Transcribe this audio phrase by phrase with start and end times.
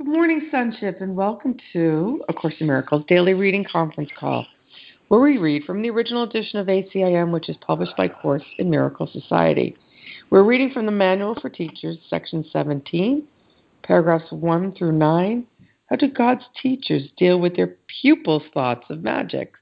[0.00, 4.46] Good morning, Sonship, and welcome to A Course in Miracles Daily Reading Conference Call,
[5.08, 8.70] where we read from the original edition of ACIM, which is published by Course in
[8.70, 9.76] Miracle Society.
[10.30, 13.28] We're reading from the Manual for Teachers, section 17,
[13.82, 15.46] paragraphs 1 through 9.
[15.90, 19.52] How do God's teachers deal with their pupils' thoughts of magic?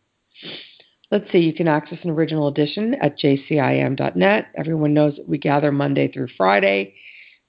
[1.11, 4.47] Let's see, you can access an original edition at jcim.net.
[4.57, 6.95] Everyone knows that we gather Monday through Friday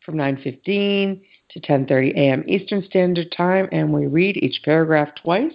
[0.03, 1.21] from 9.15
[1.51, 2.43] to 10:30 a.m.
[2.47, 5.53] Eastern Standard Time and we read each paragraph twice.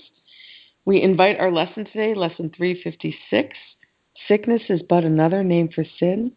[0.84, 3.56] We invite our lesson today, lesson 356.
[4.28, 6.32] Sickness is but another name for sin.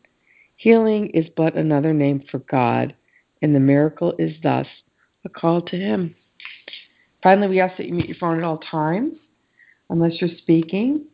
[0.55, 2.95] Healing is but another name for God,
[3.41, 4.67] and the miracle is thus
[5.25, 6.15] a call to him.
[7.21, 9.13] Finally, we ask that you mute your phone at all times
[9.89, 11.05] unless you're speaking.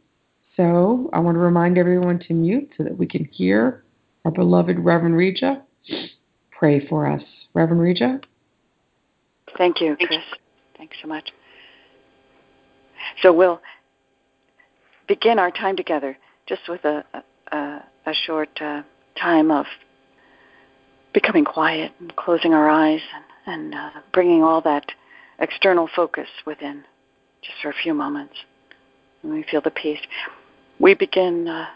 [0.55, 3.83] So I want to remind everyone to mute so that we can hear
[4.25, 5.61] our beloved Reverend Reja
[6.51, 7.23] pray for us.
[7.53, 8.19] Reverend Reja?
[9.57, 10.19] Thank you, Chris.
[10.77, 11.31] Thanks so much.
[13.21, 13.61] So we'll
[15.07, 17.03] begin our time together just with a,
[17.51, 18.83] a, a short uh,
[19.19, 19.65] time of
[21.13, 23.01] becoming quiet and closing our eyes
[23.45, 24.85] and, and uh, bringing all that
[25.39, 26.83] external focus within
[27.41, 28.33] just for a few moments.
[29.21, 29.99] And we feel the peace.
[30.79, 31.67] We begin uh,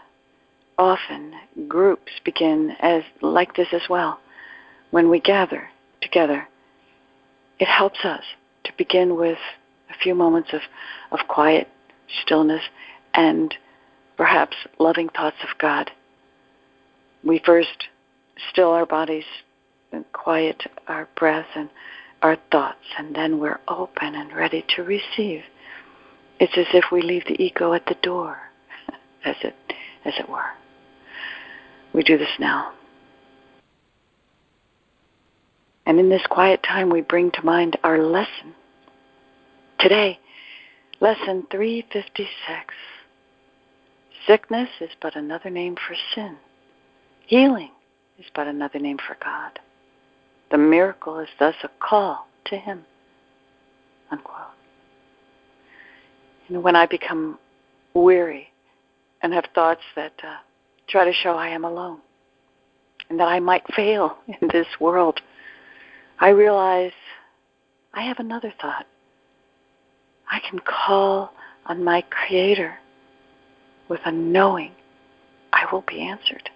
[0.76, 1.34] often,
[1.68, 4.20] groups begin as like this as well.
[4.90, 5.68] When we gather
[6.00, 6.48] together
[7.58, 8.22] it helps us
[8.64, 9.38] to begin with
[9.90, 10.60] a few moments of,
[11.10, 11.68] of quiet
[12.22, 12.62] stillness
[13.14, 13.54] and
[14.16, 15.90] perhaps loving thoughts of God.
[17.24, 17.88] We first
[18.50, 19.24] still our bodies
[19.92, 21.68] and quiet our breath and
[22.22, 25.42] our thoughts, and then we're open and ready to receive.
[26.40, 28.38] It's as if we leave the ego at the door,
[29.24, 29.54] as it
[30.04, 30.50] as it were.
[31.92, 32.72] We do this now.
[35.88, 38.54] And in this quiet time, we bring to mind our lesson.
[39.80, 40.18] Today,
[41.00, 42.74] lesson 356
[44.26, 46.36] Sickness is but another name for sin,
[47.26, 47.70] healing
[48.18, 49.58] is but another name for God.
[50.50, 52.84] The miracle is thus a call to Him.
[54.10, 54.36] Unquote.
[56.50, 57.38] When I become
[57.94, 58.48] weary
[59.22, 60.36] and have thoughts that uh,
[60.86, 62.00] try to show I am alone
[63.08, 65.22] and that I might fail in this world,
[66.20, 66.92] I realize
[67.94, 68.86] I have another thought.
[70.28, 71.32] I can call
[71.66, 72.76] on my Creator
[73.88, 74.72] with a knowing
[75.52, 76.50] I will be answered.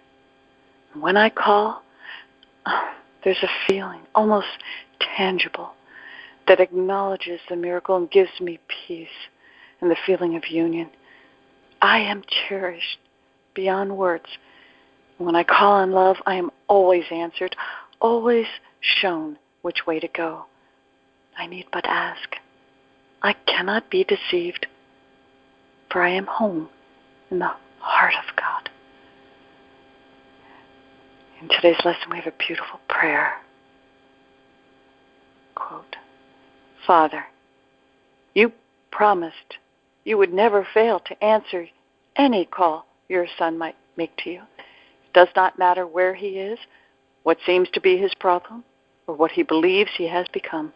[0.99, 1.83] When I call,
[2.67, 2.91] oh,
[3.25, 4.49] there's a feeling, almost
[5.17, 5.75] tangible,
[6.49, 9.09] that acknowledges the miracle and gives me peace
[9.81, 10.91] and the feeling of union.
[11.81, 12.99] I am cherished
[13.55, 14.27] beyond words.
[15.19, 17.55] When I call on love, I am always answered,
[18.01, 18.47] always
[18.81, 20.47] shown which way to go.
[21.37, 22.37] I need but ask.
[23.23, 24.67] I cannot be deceived,
[25.91, 26.69] for I am home
[27.31, 28.71] in the heart of God.
[31.41, 33.35] In today's lesson, we have a beautiful prayer.
[35.55, 35.97] Quote
[36.87, 37.25] Father,
[38.35, 38.53] you
[38.91, 39.59] promised
[40.05, 41.69] you would never fail to answer
[42.17, 44.43] any call your son might make to you.
[45.07, 46.59] It does not matter where he is,
[47.23, 48.65] what seems to be his problem,
[49.13, 50.73] or what he believes he has become.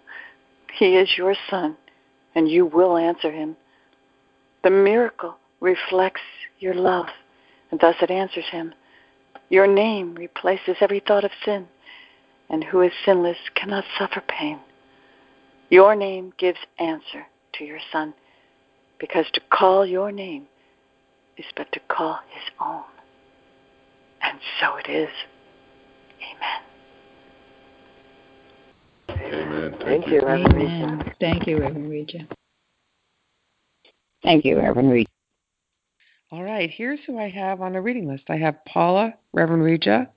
[0.79, 1.75] He is your son,
[2.35, 3.57] and you will answer him.
[4.63, 6.21] The miracle reflects
[6.59, 7.07] your love,
[7.71, 8.75] and thus it answers him.
[9.49, 11.67] Your name replaces every thought of sin,
[12.51, 14.61] and who is sinless cannot suffer pain.
[15.71, 18.13] Your name gives answer to your son,
[19.01, 20.47] because to call your name
[21.39, 22.85] is but to call his own.
[24.21, 25.11] And so it is.
[26.21, 26.76] Amen.
[29.09, 29.71] Amen.
[29.73, 30.13] Thank, Thank you.
[30.15, 30.99] you, Reverend Amen.
[30.99, 31.15] Reja.
[31.21, 32.19] Thank you, Reverend Reja.
[34.23, 35.07] Thank you, Reverend Reed.
[36.33, 38.25] All right, here's who I have on the reading list.
[38.29, 40.09] I have Paula, Reverend Reja,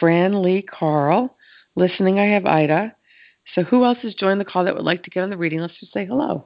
[0.00, 1.36] Fran Lee Carl.
[1.76, 2.94] Listening, I have Ida.
[3.54, 5.60] So who else has joined the call that would like to get on the reading
[5.60, 6.42] list to say hello?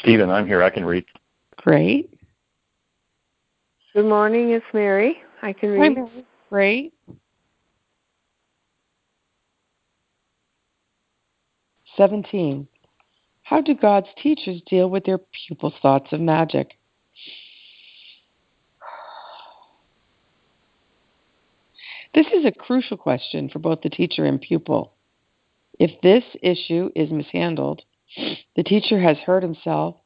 [0.00, 0.62] Stephen, I'm here.
[0.62, 1.04] I can read.
[1.56, 2.12] Great.
[3.94, 5.16] Good morning, it's Mary.
[5.40, 5.96] I can Hi, read.
[5.96, 6.26] Mary.
[6.50, 6.94] Great.
[11.96, 12.68] Seventeen.
[13.42, 16.78] How do God's teachers deal with their pupils' thoughts of magic?
[22.14, 24.92] This is a crucial question for both the teacher and pupil.
[25.78, 27.82] If this issue is mishandled,
[28.56, 29.96] the teacher has hurt himself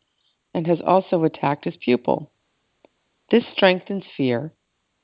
[0.52, 2.30] and has also attacked his pupil.
[3.30, 4.52] This strengthens fear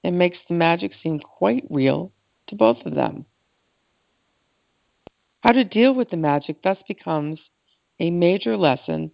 [0.02, 2.12] and makes the magic seem quite real
[2.48, 3.24] to both of them.
[5.46, 7.38] How to deal with the magic thus becomes
[8.00, 9.12] a major lesson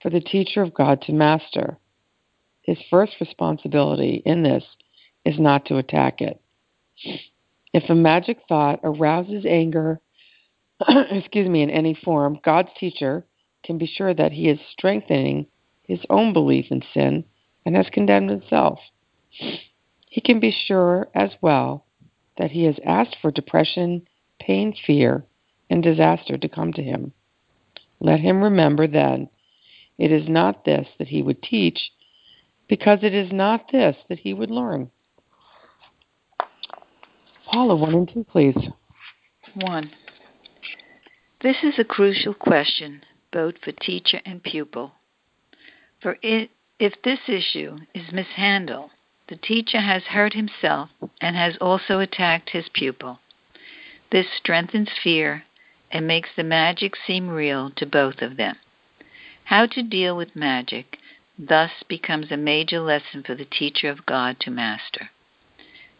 [0.00, 1.76] for the teacher of God to master.
[2.62, 4.64] His first responsibility in this
[5.26, 6.40] is not to attack it.
[7.74, 10.00] If a magic thought arouses anger,
[10.88, 13.26] excuse me, in any form, God's teacher
[13.62, 15.48] can be sure that he is strengthening
[15.82, 17.26] his own belief in sin
[17.66, 18.78] and has condemned himself.
[19.28, 21.84] He can be sure as well
[22.38, 24.08] that he has asked for depression,
[24.40, 25.26] pain, fear,
[25.72, 27.12] and disaster to come to him.
[27.98, 29.30] Let him remember then
[29.96, 31.92] it is not this that he would teach,
[32.68, 34.90] because it is not this that he would learn.
[37.50, 38.56] Paula, 1 and 2, please.
[39.54, 39.90] 1.
[41.40, 43.02] This is a crucial question,
[43.32, 44.92] both for teacher and pupil.
[46.00, 48.90] For it, if this issue is mishandled,
[49.28, 50.90] the teacher has hurt himself
[51.20, 53.20] and has also attacked his pupil.
[54.10, 55.44] This strengthens fear
[55.92, 58.56] and makes the magic seem real to both of them.
[59.44, 60.98] How to deal with magic
[61.38, 65.10] thus becomes a major lesson for the teacher of God to master.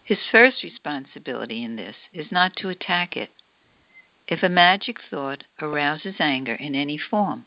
[0.04, 3.30] His first responsibility in this is not to attack it.
[4.26, 7.46] If a magic thought arouses anger in any form,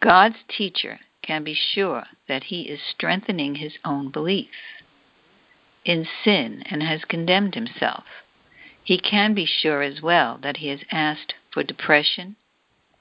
[0.00, 4.50] God's teacher can be sure that he is strengthening his own belief
[5.84, 8.04] in sin and has condemned himself.
[8.84, 12.36] He can be sure as well that he has asked for depression,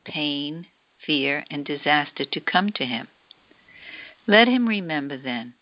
[0.05, 0.67] pain,
[1.05, 3.09] fear, and disaster to come to him.
[4.25, 5.55] Let him remember then,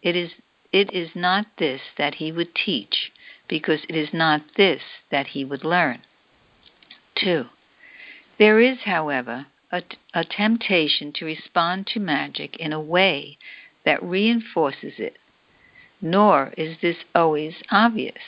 [0.00, 0.30] it is,
[0.72, 3.10] it is not this that he would teach,
[3.48, 6.02] because it is not this that he would learn.
[7.16, 7.46] 2.
[8.38, 9.82] There is, however, a,
[10.14, 13.36] a temptation to respond to magic in a way
[13.84, 15.16] that reinforces it,
[16.00, 18.22] nor is this always obvious.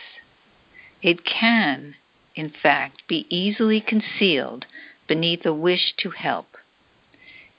[1.03, 1.97] It can,
[2.35, 4.67] in fact, be easily concealed
[5.07, 6.57] beneath a wish to help.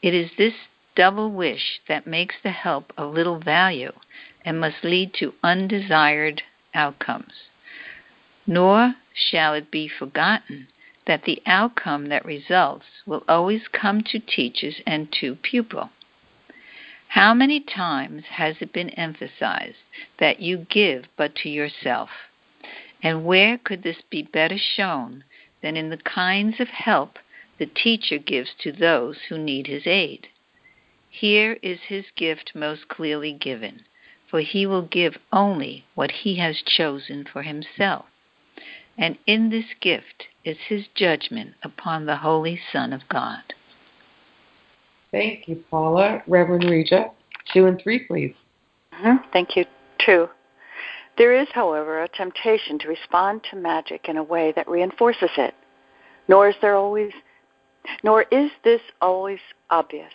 [0.02, 0.54] It is this
[0.96, 3.94] double wish that makes the help of little value
[4.46, 6.44] and must lead to undesired
[6.74, 7.34] outcomes.
[8.46, 10.68] Nor shall it be forgotten
[11.08, 15.90] that the outcome that results will always come to teachers and to pupil.
[17.10, 19.78] How many times has it been emphasized
[20.20, 22.10] that you give but to yourself?
[23.04, 25.24] And where could this be better shown
[25.62, 27.18] than in the kinds of help
[27.58, 30.28] the teacher gives to those who need his aid?
[31.10, 33.82] Here is his gift most clearly given,
[34.30, 38.06] for he will give only what he has chosen for himself.
[38.98, 43.42] And in this gift is his judgment upon the Holy Son of God.
[45.12, 46.24] Thank you, Paula.
[46.28, 47.12] Reverend Reja,
[47.54, 48.36] 2 and 3, please.
[48.94, 49.30] Mm-hmm.
[49.34, 49.66] Thank you,
[50.06, 50.30] 2.
[51.18, 55.54] There is, however, a temptation to respond to magic in a way that reinforces it.
[56.28, 57.14] Nor is there always
[58.04, 60.14] nor is this always obvious.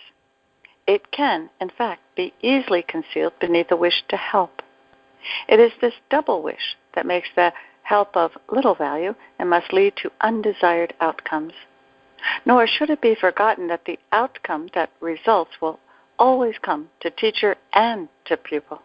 [0.87, 4.63] It can, in fact, be easily concealed beneath a wish to help.
[5.49, 7.53] It is this double wish that makes the
[7.83, 11.55] help of little value and must lead to undesired outcomes.
[12.45, 15.81] Nor should it be forgotten that the outcome that results will
[16.19, 18.81] always come to teacher and to pupil.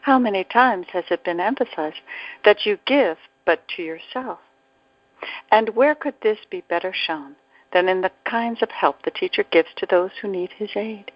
[0.00, 2.00] How many times has it been emphasized
[2.44, 4.38] that you give but to yourself?
[5.50, 7.36] And where could this be better shown
[7.72, 11.12] than in the kinds of help the teacher gives to those who need his aid?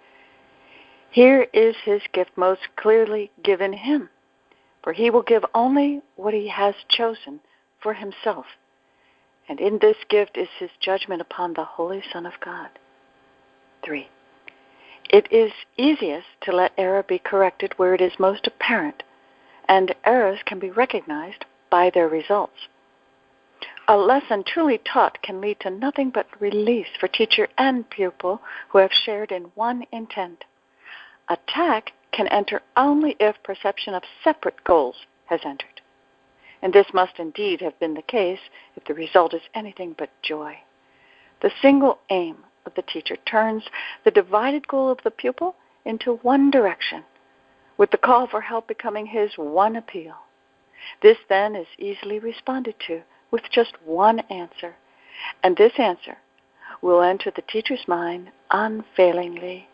[1.10, 4.10] Here is his gift most clearly given him
[4.86, 7.40] for he will give only what he has chosen
[7.82, 8.46] for himself.
[9.48, 12.68] And in this gift is his judgment upon the Holy Son of God.
[13.84, 14.08] 3.
[15.08, 19.04] It is easiest to let error be corrected where it is most apparent,
[19.68, 22.68] and errors can be recognized by their results.
[23.88, 28.78] A lesson truly taught can lead to nothing but release for teacher and pupil who
[28.78, 30.44] have shared in one intent.
[31.28, 34.96] Attack can enter only if perception of separate goals
[35.26, 35.80] has entered.
[36.62, 38.40] And this must indeed have been the case
[38.74, 40.58] if the result is anything but joy.
[41.42, 43.64] The single aim of the teacher turns
[44.04, 45.54] the divided goal of the pupil
[45.84, 47.04] into one direction,
[47.78, 50.16] with the call for help becoming his one appeal.
[51.02, 54.76] This then is easily responded to with just one answer,
[55.42, 56.18] and this answer
[56.82, 59.68] will enter the teacher's mind unfailingly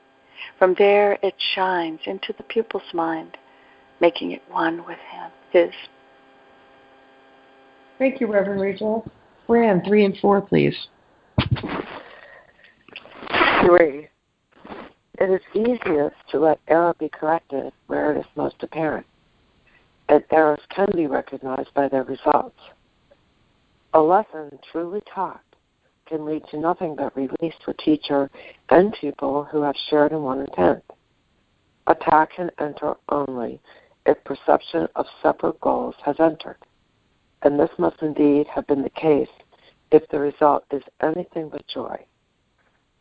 [0.58, 3.36] from there it shines into the pupil's mind,
[4.00, 5.72] making it one with him, his.
[7.98, 9.08] Thank you, Reverend Rachel.
[9.46, 10.88] Fran, three and four, please.
[13.64, 14.08] Three.
[15.20, 19.06] It is easiest to let error be corrected where it is most apparent,
[20.08, 22.58] and errors can be recognized by their results.
[23.94, 25.44] A lesson truly taught
[26.06, 28.28] can lead to nothing but release for teacher
[28.70, 30.82] and pupil who have shared in one intent.
[31.86, 33.60] Attack can enter only
[34.06, 36.58] if perception of separate goals has entered,
[37.42, 39.30] and this must indeed have been the case
[39.92, 42.04] if the result is anything but joy.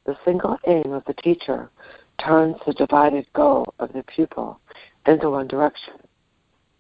[0.06, 1.70] The single aim of the teacher
[2.18, 4.60] turns the divided goal of the pupil
[5.06, 5.94] into one direction,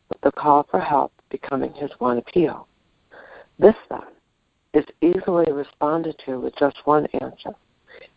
[0.09, 2.67] with the call for help becoming his one appeal.
[3.59, 4.01] This, then,
[4.73, 7.53] is easily responded to with just one answer,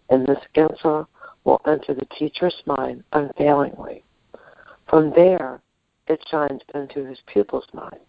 [0.09, 1.07] and this answer
[1.45, 4.03] will enter the teacher's mind unfailingly.
[4.89, 5.61] From there,
[6.07, 8.01] it shines into his pupil's mind,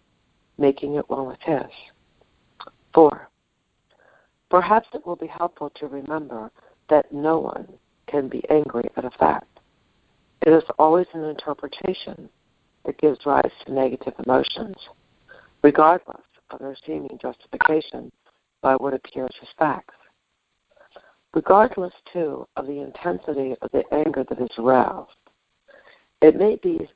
[0.58, 1.70] making it one with his.
[2.94, 3.28] 4.
[4.48, 6.50] Perhaps it will be helpful to remember
[6.88, 7.66] that no one
[8.06, 9.58] can be angry at a fact.
[10.42, 12.28] It is always an interpretation
[12.84, 14.76] that gives rise to negative emotions,
[15.62, 18.12] regardless of their seeming justification
[18.62, 19.94] by what appears as facts.
[21.34, 25.10] Regardless, too, of the intensity of the anger that is aroused,
[26.22, 26.88] it may be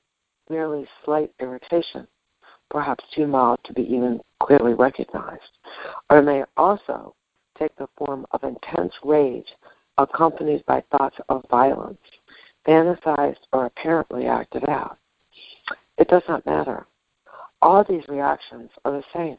[0.48, 2.06] merely slight irritation,
[2.70, 5.58] perhaps too mild to be even clearly recognized,
[6.08, 7.14] or it may also
[7.58, 9.48] take the form of intense rage
[10.02, 11.98] accompanied by thoughts of violence,
[12.66, 14.98] fantasized or apparently acted out.
[15.98, 16.86] It does not matter.
[17.62, 19.38] All these reactions are the same.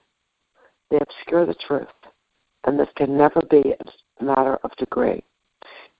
[0.89, 1.88] They obscure the truth,
[2.65, 5.24] and this can never be a matter of degree.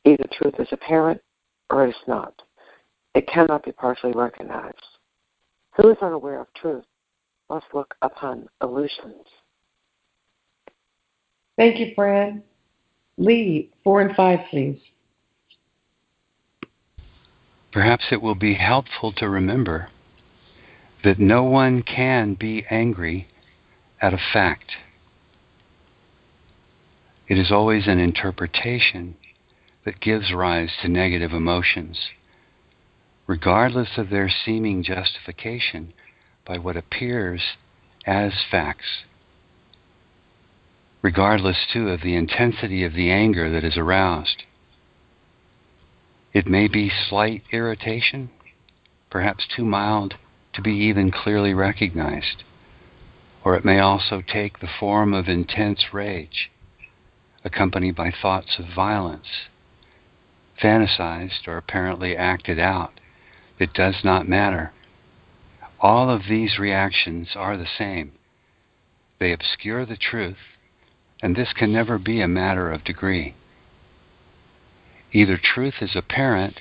[0.06, 1.22] Either truth is apparent
[1.70, 2.34] or it is not.
[3.16, 4.76] It cannot be partially recognized.
[5.78, 6.86] Who is unaware of truth
[7.50, 9.26] must look upon illusions.
[11.58, 12.44] Thank you, Fran.
[13.22, 14.80] Lee, four and five, please.
[17.72, 19.90] Perhaps it will be helpful to remember
[21.04, 23.28] that no one can be angry
[24.02, 24.72] at a fact.
[27.28, 29.16] It is always an interpretation
[29.86, 32.10] that gives rise to negative emotions,
[33.28, 35.94] regardless of their seeming justification
[36.44, 37.42] by what appears
[38.08, 39.04] as facts
[41.02, 44.44] regardless, too, of the intensity of the anger that is aroused.
[46.34, 48.30] It may be slight irritation,
[49.10, 50.16] perhaps too mild
[50.54, 52.44] to be even clearly recognized,
[53.44, 56.52] or it may also take the form of intense rage,
[57.44, 59.48] accompanied by thoughts of violence,
[60.62, 63.00] fantasized or apparently acted out.
[63.60, 64.72] It does not matter.
[65.80, 68.12] All of these reactions are the same.
[69.20, 70.38] They obscure the truth
[71.22, 73.36] and this can never be a matter of degree.
[75.12, 76.60] Either truth is apparent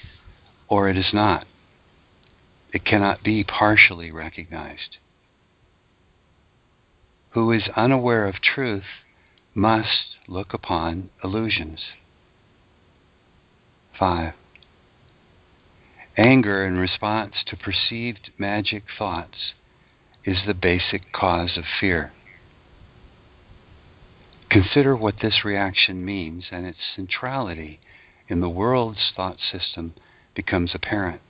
[0.68, 1.46] or it is not.
[2.72, 4.98] It cannot be partially recognized.
[7.30, 8.84] Who is unaware of truth
[9.54, 11.80] must look upon illusions.
[13.98, 14.34] 5.
[16.16, 19.54] Anger in response to perceived magic thoughts
[20.24, 22.12] is the basic cause of fear.
[24.50, 27.78] Consider what this reaction means, and its centrality
[28.28, 29.94] in the world's thought system
[30.34, 31.20] becomes apparent.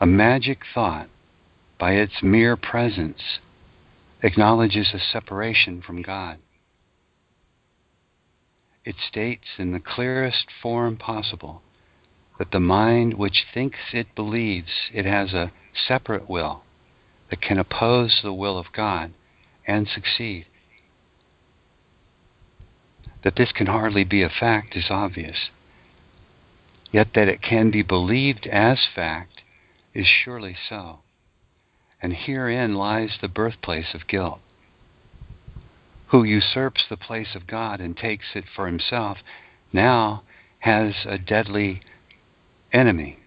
[0.00, 1.08] A magic thought,
[1.78, 3.38] by its mere presence,
[4.22, 6.38] acknowledges a separation from God.
[8.84, 11.62] It states in the clearest form possible
[12.38, 16.62] that the mind which thinks it believes it has a separate will
[17.30, 19.12] that can oppose the will of God
[19.66, 20.46] and succeed.
[23.24, 25.50] That this can hardly be a fact is obvious.
[26.92, 29.42] Yet that it can be believed as fact
[29.94, 31.00] is surely so.
[32.00, 34.40] And herein lies the birthplace of guilt.
[36.08, 39.18] Who usurps the place of God and takes it for himself
[39.72, 40.22] now
[40.60, 41.80] has a deadly
[42.72, 43.18] enemy.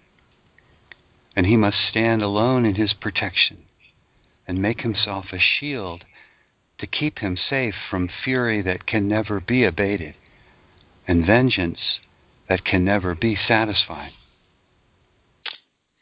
[1.36, 3.66] And he must stand alone in his protection
[4.48, 6.06] and make himself a shield
[6.80, 10.16] to keep him safe from fury that can never be abated
[11.08, 12.00] and vengeance
[12.48, 14.12] that can never be satisfied.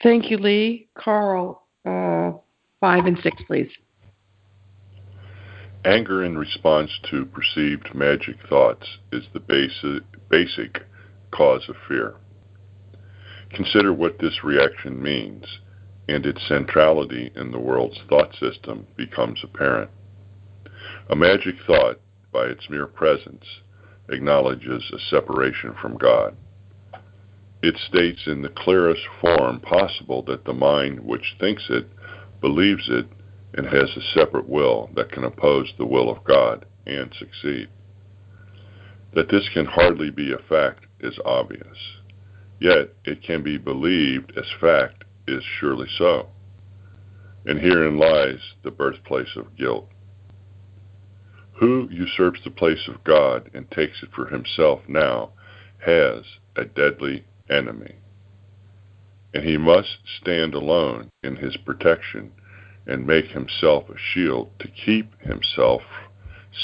[0.03, 0.87] Thank you, Lee.
[0.95, 2.31] Carl, uh,
[2.79, 3.71] five and six, please.
[5.85, 10.83] Anger in response to perceived magic thoughts is the basic, basic
[11.31, 12.15] cause of fear.
[13.53, 15.45] Consider what this reaction means,
[16.09, 19.89] and its centrality in the world's thought system becomes apparent.
[21.09, 21.99] A magic thought,
[22.33, 23.45] by its mere presence,
[24.09, 26.35] acknowledges a separation from God.
[27.63, 31.87] It states in the clearest form possible that the mind which thinks it,
[32.41, 33.07] believes it,
[33.53, 37.69] and has a separate will that can oppose the will of God and succeed.
[39.13, 41.77] That this can hardly be a fact is obvious,
[42.59, 46.27] yet it can be believed as fact is surely so.
[47.45, 49.89] And herein lies the birthplace of guilt.
[51.59, 55.31] Who usurps the place of God and takes it for himself now
[55.85, 56.23] has
[56.55, 57.95] a deadly enemy.
[59.33, 62.31] And he must stand alone in his protection
[62.85, 65.81] and make himself a shield to keep himself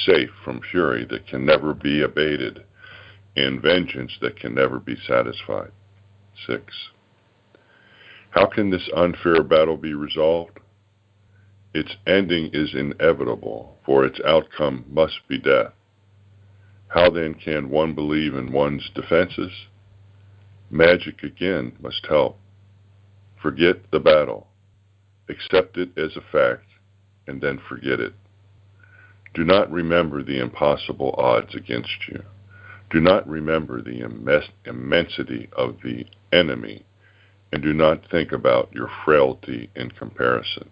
[0.05, 2.63] safe from fury that can never be abated
[3.35, 5.71] and vengeance that can never be satisfied.
[6.47, 6.63] 6.
[8.29, 10.59] How can this unfair battle be resolved?
[11.74, 15.74] Its ending is inevitable, for its outcome must be death.
[16.89, 19.51] How then can one believe in one's defenses?
[20.70, 22.38] Magic again must help.
[23.42, 24.48] Forget the battle.
[25.27, 26.68] Accept it as a fact,
[27.27, 28.13] and then forget it.
[29.34, 32.22] Do not remember the impossible odds against you.
[32.92, 34.01] Do not remember the
[34.65, 36.86] immensity of the enemy,
[37.51, 40.70] and do not think about your frailty in comparison.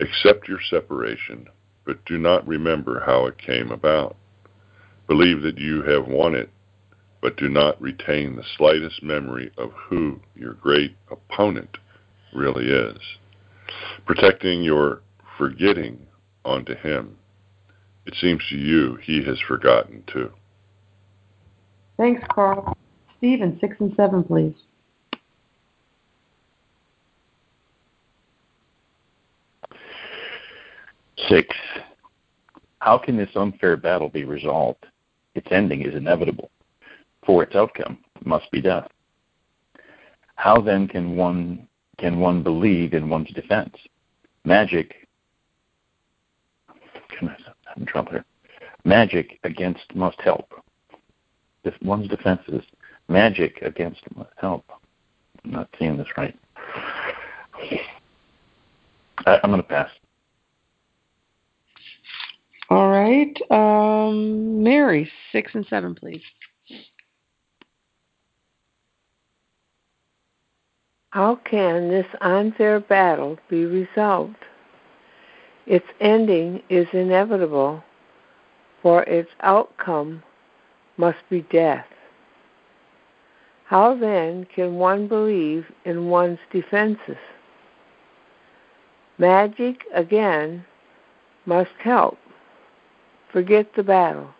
[0.00, 1.46] Accept your separation,
[1.84, 4.16] but do not remember how it came about.
[5.06, 6.50] Believe that you have won it,
[7.20, 11.76] but do not retain the slightest memory of who your great opponent
[12.32, 12.98] really is.
[14.06, 15.02] Protecting your
[15.36, 16.06] forgetting
[16.44, 17.16] onto him.
[18.06, 20.30] It seems to you he has forgotten too.
[21.96, 22.76] Thanks, Carl.
[23.18, 24.54] Stephen, six and seven, please.
[31.30, 31.54] Six.
[32.80, 34.84] How can this unfair battle be resolved?
[35.36, 36.50] Its ending is inevitable,
[37.24, 38.88] for its outcome must be death.
[40.34, 41.68] How then can one
[41.98, 43.76] can one believe in one's defense?
[44.44, 45.06] Magic.
[47.16, 47.36] Can I
[47.76, 48.24] have trouble here?
[48.84, 50.52] Magic against must help.
[51.62, 52.64] If one's defenses,
[53.08, 54.64] magic against must help.
[55.44, 56.36] I'm not seeing this right.
[59.26, 59.90] I, I'm going to pass.
[62.70, 63.36] All right.
[63.50, 66.22] Um, Mary, six and seven, please.
[71.10, 74.36] How can this unfair battle be resolved?
[75.66, 77.82] Its ending is inevitable,
[78.80, 80.22] for its outcome
[80.96, 81.86] must be death.
[83.64, 87.18] How then can one believe in one's defenses?
[89.18, 90.64] Magic, again,
[91.44, 92.19] must help.
[93.32, 94.30] Forget the battle.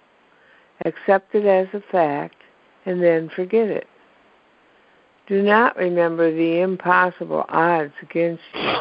[0.85, 2.37] Accept it as a fact,
[2.87, 3.87] and then forget it.
[5.27, 8.77] Do not remember the impossible odds against you.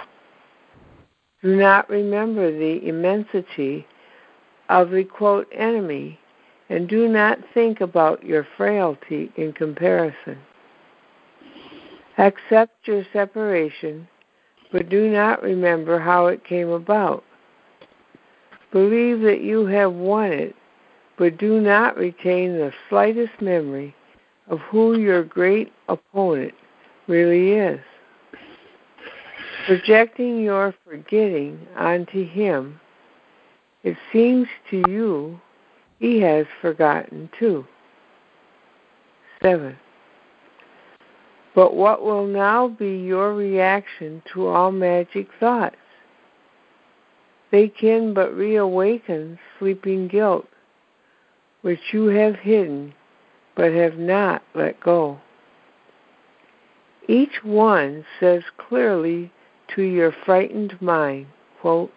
[1.43, 3.85] Do not remember the immensity
[4.67, 6.19] of the quote enemy,
[6.69, 10.37] and do not think about your frailty in comparison.
[12.17, 14.07] Accept your separation,
[14.71, 17.23] but do not remember how it came about.
[18.71, 20.55] Believe that you have won it,
[21.17, 23.95] but do not retain the slightest memory
[24.47, 26.53] of who your great opponent
[27.07, 27.79] really is.
[29.65, 32.79] Projecting your forgetting onto him,
[33.83, 35.39] it seems to you
[35.99, 37.65] he has forgotten too.
[39.41, 39.75] 7.
[41.55, 45.75] But what will now be your reaction to all magic thoughts?
[47.51, 50.47] They can but reawaken sleeping guilt,
[51.61, 52.93] which you have hidden
[53.55, 55.19] but have not let go.
[57.07, 59.31] Each one says clearly
[59.75, 61.27] to your frightened mind,
[61.59, 61.91] quote,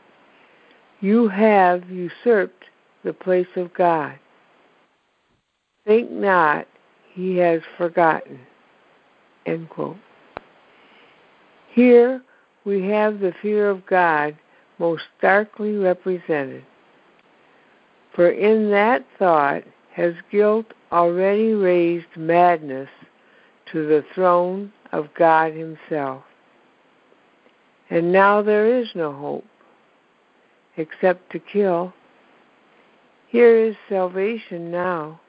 [1.01, 2.65] You have usurped
[3.05, 4.19] the place of God.
[5.87, 6.67] Think not
[7.13, 8.41] he has forgotten.
[9.45, 9.97] End quote.
[11.75, 12.23] Here
[12.65, 14.37] we have the fear of God
[14.83, 16.65] most starkly represented.
[18.17, 22.89] For in that thought has guilt already raised madness
[23.71, 26.25] to the throne of God Himself.
[27.91, 29.45] And now there is no hope
[30.77, 31.95] except to kill.
[33.29, 35.21] Here is salvation now.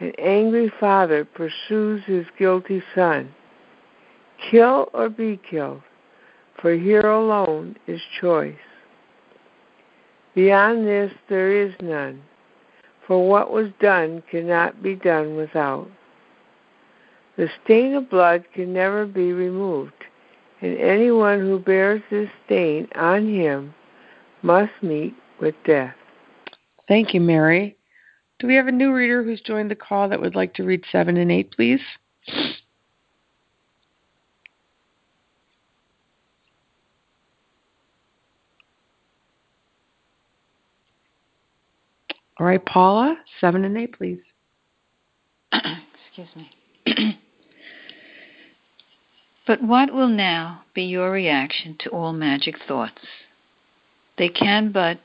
[0.00, 3.32] An angry father pursues his guilty son.
[4.50, 5.82] Kill or be killed,
[6.60, 8.56] for here alone is choice.
[10.34, 12.22] Beyond this there is none,
[13.06, 15.90] for what was done cannot be done without.
[17.36, 20.04] The stain of blood can never be removed,
[20.60, 23.74] and anyone who bears this stain on him
[24.42, 25.94] must meet with death.
[26.88, 27.76] Thank you, Mary.
[28.38, 30.84] Do we have a new reader who's joined the call that would like to read
[30.90, 31.80] 7 and 8, please?
[42.38, 44.20] All right, Paula, 7 and 8, please.
[45.52, 46.50] Excuse me.
[49.46, 53.02] but what will now be your reaction to all magic thoughts?
[54.16, 55.00] They can but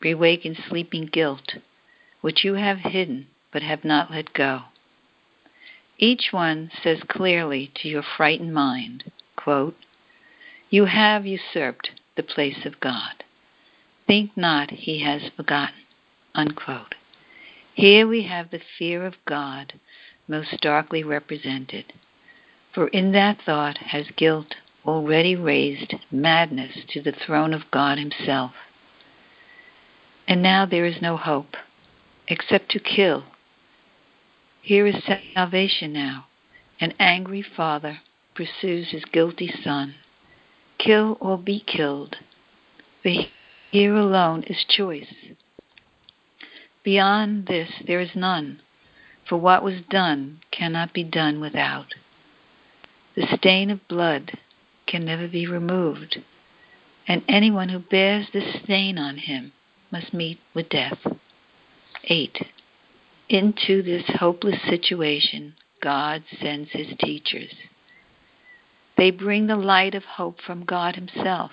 [0.00, 1.54] reawaken sleeping guilt,
[2.20, 4.62] which you have hidden but have not let go.
[5.98, 9.76] Each one says clearly to your frightened mind, quote,
[10.68, 13.24] You have usurped the place of God.
[14.06, 15.85] Think not he has forgotten.
[16.36, 16.94] Unquote.
[17.72, 19.72] Here we have the fear of God
[20.28, 21.94] most darkly represented.
[22.74, 28.52] For in that thought has guilt already raised madness to the throne of God Himself.
[30.28, 31.56] And now there is no hope
[32.28, 33.24] except to kill.
[34.60, 35.02] Here is
[35.34, 36.26] salvation now.
[36.78, 38.00] An angry father
[38.34, 39.94] pursues his guilty son.
[40.76, 42.16] Kill or be killed.
[43.02, 43.12] For
[43.70, 45.14] here alone is choice.
[46.86, 48.60] Beyond this there is none,
[49.28, 51.96] for what was done cannot be done without.
[53.16, 54.38] The stain of blood
[54.86, 56.22] can never be removed,
[57.08, 59.52] and anyone who bears this stain on him
[59.90, 61.04] must meet with death.
[62.04, 62.46] 8.
[63.28, 67.52] Into this hopeless situation, God sends his teachers.
[68.96, 71.50] They bring the light of hope from God Himself.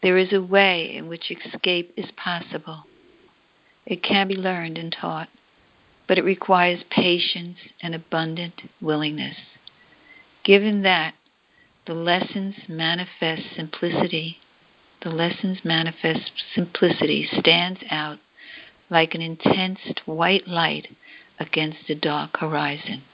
[0.00, 2.84] There is a way in which escape is possible.
[3.86, 5.28] It can be learned and taught,
[6.06, 9.36] but it requires patience and abundant willingness.
[10.44, 11.14] Given that,
[11.86, 14.40] the lessons manifest simplicity
[15.02, 18.18] the lessons manifest simplicity stands out
[18.90, 20.96] like an intense white light
[21.38, 23.04] against a dark horizon.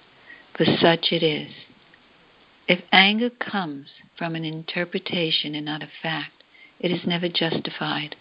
[0.56, 1.52] For such it is.
[2.66, 6.44] If anger comes from an interpretation and not a fact,
[6.78, 8.16] it is never justified.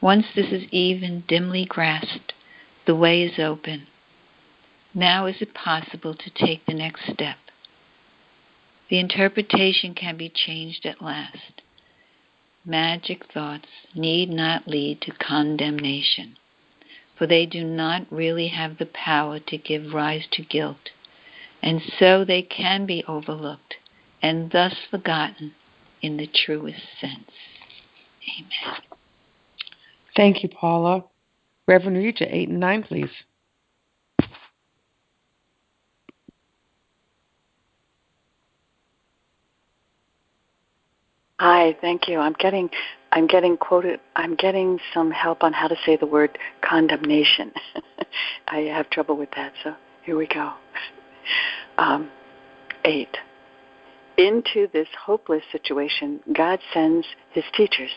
[0.00, 2.32] Once this is even dimly grasped,
[2.86, 3.86] the way is open.
[4.94, 7.36] Now is it possible to take the next step.
[8.88, 11.62] The interpretation can be changed at last
[12.66, 16.36] magic thoughts need not lead to condemnation,
[17.16, 20.90] for they do not really have the power to give rise to guilt,
[21.62, 23.76] and so they can be overlooked
[24.20, 25.54] and thus forgotten
[26.02, 27.30] in the truest sense.
[28.38, 28.95] Amen.
[30.16, 31.04] Thank you, Paula.
[31.68, 33.10] Reverend Rita, 8 and 9, please.
[41.38, 42.18] Hi, thank you.
[42.18, 42.70] I'm getting
[43.12, 47.52] I'm getting quoted I'm getting some help on how to say the word condemnation.
[48.48, 50.54] I have trouble with that, so here we go.
[51.76, 52.10] Um,
[52.86, 53.14] eight.
[54.16, 57.90] Into this hopeless situation, God sends his teachers.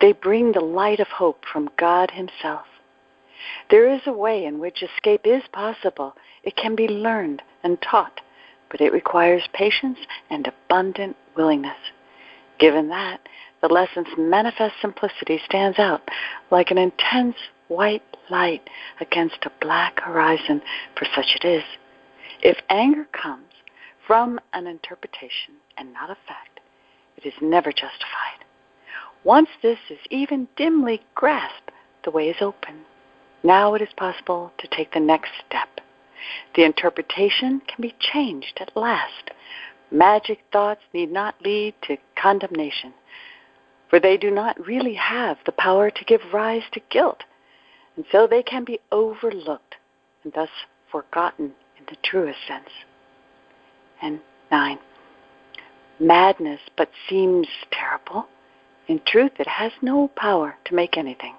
[0.00, 2.66] They bring the light of hope from God himself.
[3.70, 6.16] There is a way in which escape is possible.
[6.42, 8.20] It can be learned and taught,
[8.70, 9.98] but it requires patience
[10.30, 11.78] and abundant willingness.
[12.58, 13.20] Given that,
[13.60, 16.08] the lesson's manifest simplicity stands out
[16.50, 17.36] like an intense
[17.68, 18.68] white light
[19.00, 20.62] against a black horizon,
[20.96, 21.64] for such it is.
[22.42, 23.52] If anger comes
[24.06, 26.60] from an interpretation and not a fact,
[27.16, 28.45] it is never justified.
[29.26, 31.72] Once this is even dimly grasped,
[32.04, 32.76] the way is open.
[33.42, 35.80] Now it is possible to take the next step.
[36.54, 39.32] The interpretation can be changed at last
[39.90, 42.92] Magic thoughts need not lead to condemnation,
[43.88, 47.22] for they do not really have the power to give rise to guilt,
[47.96, 49.76] and so they can be overlooked
[50.24, 50.50] and thus
[50.90, 52.70] forgotten in the truest sense.
[54.02, 54.78] And nine,
[56.00, 58.26] madness but seems terrible.
[58.88, 61.34] In truth, it has no power to make anything.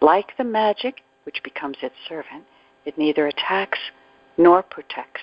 [0.00, 2.44] Like the magic, which becomes its servant,
[2.84, 3.78] it neither attacks
[4.36, 5.22] nor protects.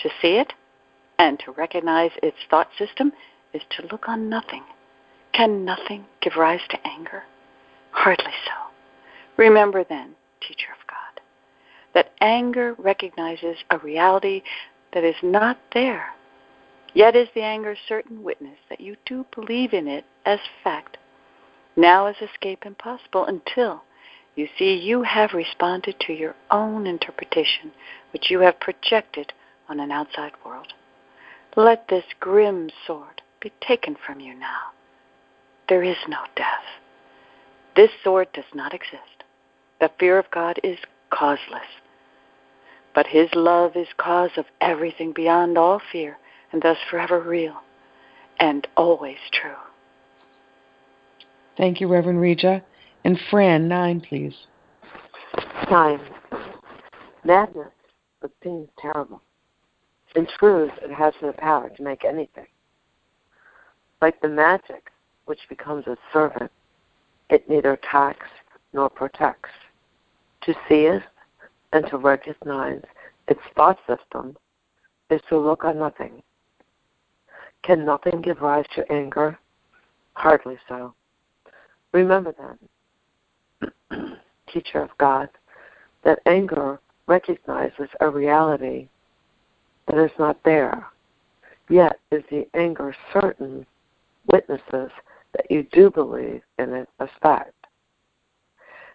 [0.00, 0.52] To see it
[1.18, 3.12] and to recognize its thought system
[3.52, 4.62] is to look on nothing.
[5.32, 7.24] Can nothing give rise to anger?
[7.90, 8.72] Hardly so.
[9.36, 11.22] Remember then, teacher of God,
[11.94, 14.42] that anger recognizes a reality
[14.92, 16.08] that is not there.
[16.94, 20.96] Yet is the anger certain witness that you do believe in it as fact.
[21.76, 23.82] Now is escape impossible until
[24.34, 27.72] you see you have responded to your own interpretation,
[28.12, 29.32] which you have projected
[29.68, 30.72] on an outside world.
[31.56, 34.72] Let this grim sword be taken from you now.
[35.68, 36.64] there is no death.
[37.76, 39.24] This sword does not exist.
[39.80, 40.78] The fear of God is
[41.10, 41.68] causeless.
[42.94, 46.18] But his love is cause of everything beyond all fear,
[46.52, 47.56] and thus forever real
[48.40, 49.50] and always true.
[51.56, 52.62] Thank you, Reverend Reja.
[53.04, 54.34] And Fran, nine, please.
[55.70, 56.00] Nine.
[57.24, 57.72] Madness,
[58.20, 59.22] but seems terrible.
[60.14, 62.46] In truth, it has no power to make anything.
[64.00, 64.90] Like the magic,
[65.26, 66.50] which becomes a servant,
[67.28, 68.26] it neither attacks
[68.72, 69.50] nor protects.
[70.42, 71.02] To see it
[71.72, 72.82] and to recognize
[73.26, 74.36] its thought system
[75.10, 76.22] is to look on nothing.
[77.68, 79.38] Can nothing give rise to anger?
[80.14, 80.94] Hardly so.
[81.92, 82.34] Remember
[83.60, 84.16] then,
[84.50, 85.28] teacher of God,
[86.02, 88.88] that anger recognizes a reality
[89.86, 90.86] that is not there,
[91.68, 93.66] yet is the anger certain
[94.32, 94.90] witnesses
[95.34, 97.52] that you do believe in it as fact.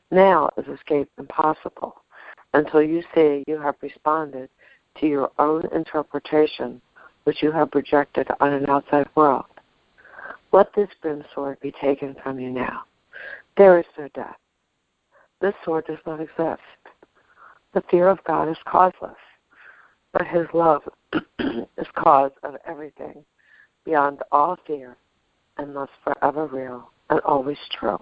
[0.10, 2.02] Now is escape impossible
[2.56, 4.50] until you see you have responded
[5.00, 6.82] to your own interpretation
[7.24, 9.46] which you have projected on an outside world.
[10.52, 12.84] Let this grim sword be taken from you now.
[13.58, 14.38] There is no death.
[15.42, 16.62] This sword does not exist.
[17.74, 19.18] The fear of God is causeless,
[20.12, 20.84] but his love
[21.40, 23.26] is cause of everything
[23.84, 24.96] beyond all fear
[25.58, 28.00] and thus forever real and always true.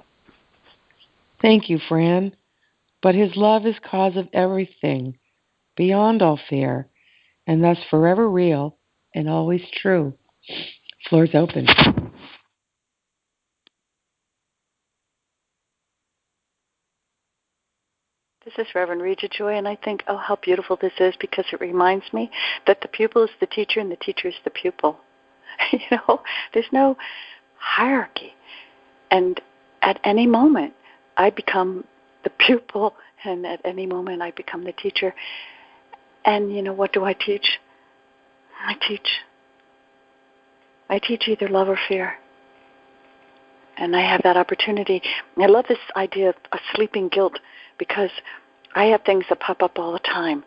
[1.41, 2.35] Thank you, Fran.
[3.01, 5.17] But his love is cause of everything,
[5.75, 6.87] beyond all fear,
[7.47, 8.77] and thus forever real
[9.13, 10.13] and always true.
[11.09, 11.67] Floor's open.
[18.43, 21.61] This is Reverend Reja Joy, and I think, oh, how beautiful this is because it
[21.61, 22.31] reminds me
[22.65, 24.99] that the pupil is the teacher and the teacher is the pupil.
[25.71, 26.21] you know,
[26.53, 26.97] there's no
[27.57, 28.33] hierarchy.
[29.11, 29.39] And
[29.83, 30.73] at any moment,
[31.17, 31.85] I become
[32.23, 35.13] the pupil, and at any moment, I become the teacher.
[36.25, 37.59] And, you know, what do I teach?
[38.65, 39.21] I teach.
[40.89, 42.15] I teach either love or fear.
[43.77, 45.01] And I have that opportunity.
[45.37, 47.39] I love this idea of a sleeping guilt
[47.79, 48.11] because
[48.75, 50.43] I have things that pop up all the time,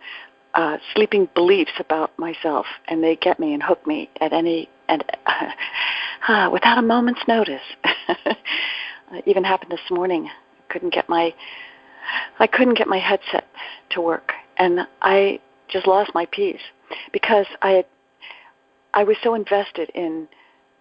[0.55, 5.03] uh, sleeping beliefs about myself, and they get me and hook me at any and
[5.27, 5.47] uh,
[6.29, 7.63] uh, without a moment's notice.
[8.09, 10.29] it even happened this morning.
[10.29, 11.35] I couldn't get my
[12.39, 13.47] I couldn't get my headset
[13.91, 16.61] to work, and I just lost my peace
[17.13, 17.87] because I had
[18.95, 20.29] I was so invested in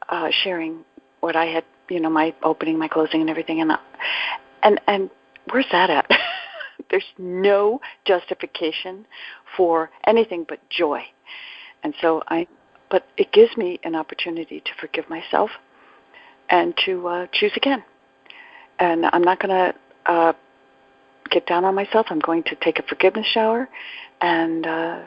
[0.08, 0.86] uh, sharing
[1.20, 3.78] what I had, you know, my opening, my closing, and everything, and uh,
[4.62, 5.10] and and
[5.50, 6.10] where's that at?
[6.92, 9.08] There's no justification
[9.58, 11.02] for anything but joy,
[11.84, 12.48] and so I
[12.92, 15.50] but it gives me an opportunity to forgive myself
[16.50, 17.84] and to uh, choose again.
[18.78, 20.34] And I'm not going to uh,
[21.32, 22.08] get down on myself.
[22.10, 23.68] I'm going to take a forgiveness shower
[24.22, 25.00] and uh,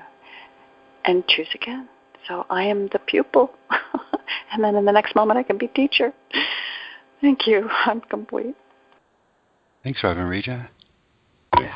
[1.04, 1.88] and choose again.
[2.28, 3.50] So I am the pupil,
[4.52, 6.12] and then in the next moment I can be teacher.
[7.20, 7.68] Thank you.
[7.86, 8.54] I'm complete.
[9.84, 10.68] Thanks, Reverend Reja.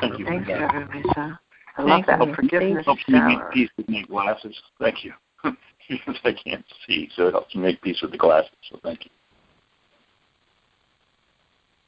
[0.01, 0.25] Thank you.
[0.25, 1.39] Thanks, Reverend Lisa.
[1.77, 2.35] I Thank love oh, that you.
[2.35, 4.55] forgiveness Helps me make peace with my glasses.
[4.79, 5.13] Thank you.
[5.89, 8.51] because I can't see, so it helps me make peace with the glasses.
[8.69, 9.11] So thank you.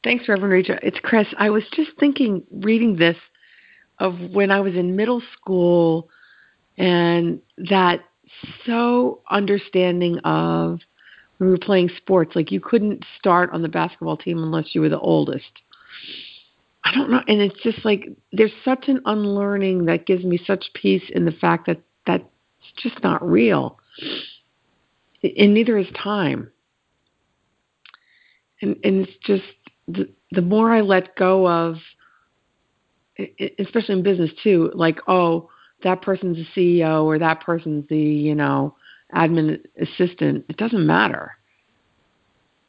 [0.04, 0.80] Thanks, Reverend Reja.
[0.82, 1.28] It's Chris.
[1.38, 3.16] I was just thinking, reading this,
[4.00, 6.10] of when I was in middle school
[6.78, 8.02] and that
[8.66, 10.80] so understanding of
[11.38, 14.82] when we were playing sports, like you couldn't start on the basketball team unless you
[14.82, 15.62] were the oldest.
[16.86, 17.22] I don't know.
[17.28, 21.32] And it's just like there's such an unlearning that gives me such peace in the
[21.32, 22.24] fact that that's
[22.78, 23.80] just not real.
[25.24, 26.52] And neither is time.
[28.62, 29.44] And, and it's just
[29.88, 31.78] the, the more I let go of,
[33.60, 35.50] especially in business too, like, oh,
[35.84, 36.46] that person's the
[36.82, 38.76] CEO or that person's the, you know,
[39.14, 40.46] admin assistant.
[40.50, 41.34] It doesn't matter.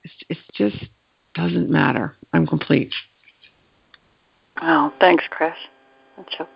[0.03, 0.90] It's, it just
[1.35, 2.14] doesn't matter.
[2.33, 2.92] I'm complete.
[4.61, 5.55] Oh, thanks, Chris.
[6.16, 6.48] That's so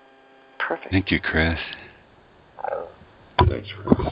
[0.58, 0.92] perfect.
[0.92, 1.58] Thank you, Chris.
[3.48, 4.08] Thanks, Chris.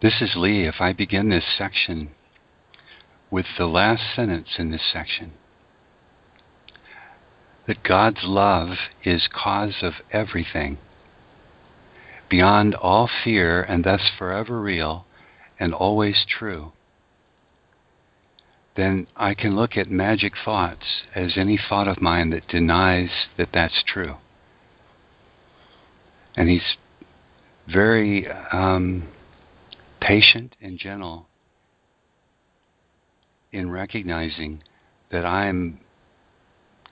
[0.00, 0.66] This is Lee.
[0.66, 2.10] If I begin this section
[3.30, 5.32] with the last sentence in this section
[7.66, 8.70] that God's love
[9.04, 10.78] is cause of everything,
[12.28, 15.06] beyond all fear, and thus forever real
[15.60, 16.72] and always true,
[18.74, 23.50] then I can look at magic thoughts as any thought of mine that denies that
[23.52, 24.16] that's true.
[26.36, 26.76] And he's
[27.68, 29.08] very um,
[30.00, 31.28] patient and gentle
[33.52, 34.62] in recognizing
[35.10, 35.78] that I'm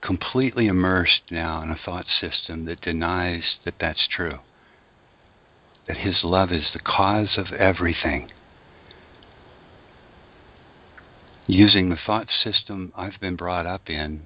[0.01, 4.39] completely immersed now in a thought system that denies that that's true.
[5.87, 8.31] That His love is the cause of everything.
[11.47, 14.23] Using the thought system I've been brought up in,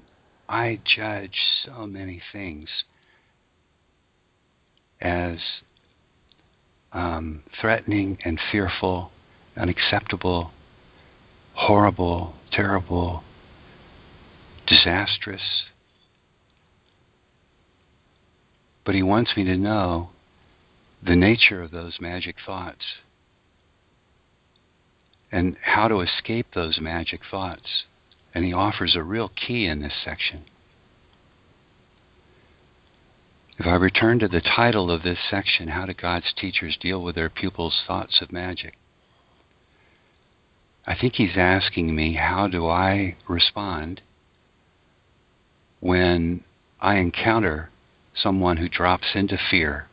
[0.48, 2.70] I judge so many things
[5.02, 5.40] as
[6.94, 9.12] um, threatening and fearful,
[9.58, 10.52] unacceptable,
[11.54, 13.24] horrible, terrible,
[14.66, 15.66] disastrous.
[18.84, 20.10] But he wants me to know
[21.04, 22.86] the nature of those magic thoughts
[25.32, 27.84] and how to escape those magic thoughts.
[28.34, 30.46] And he offers a real key in this section.
[33.58, 37.16] If I return to the title of this section, How Do God's Teachers Deal with
[37.16, 38.76] Their Pupils' Thoughts of Magic?
[40.86, 44.02] I think he's asking me, how do I respond
[45.80, 46.44] when
[46.80, 47.70] I encounter
[48.16, 49.88] someone who drops into fear?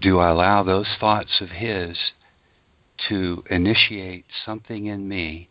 [0.00, 1.96] Do I allow those thoughts of his
[3.08, 5.48] to initiate something in me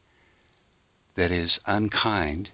[1.15, 2.49] that is unkind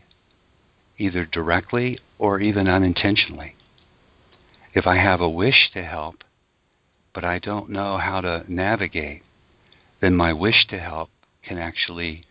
[0.98, 3.56] either directly or even unintentionally.
[4.74, 6.24] If I have a wish to help,
[7.14, 9.24] but I don't know how to navigate,
[10.02, 11.10] then my wish to help
[11.44, 12.26] can actually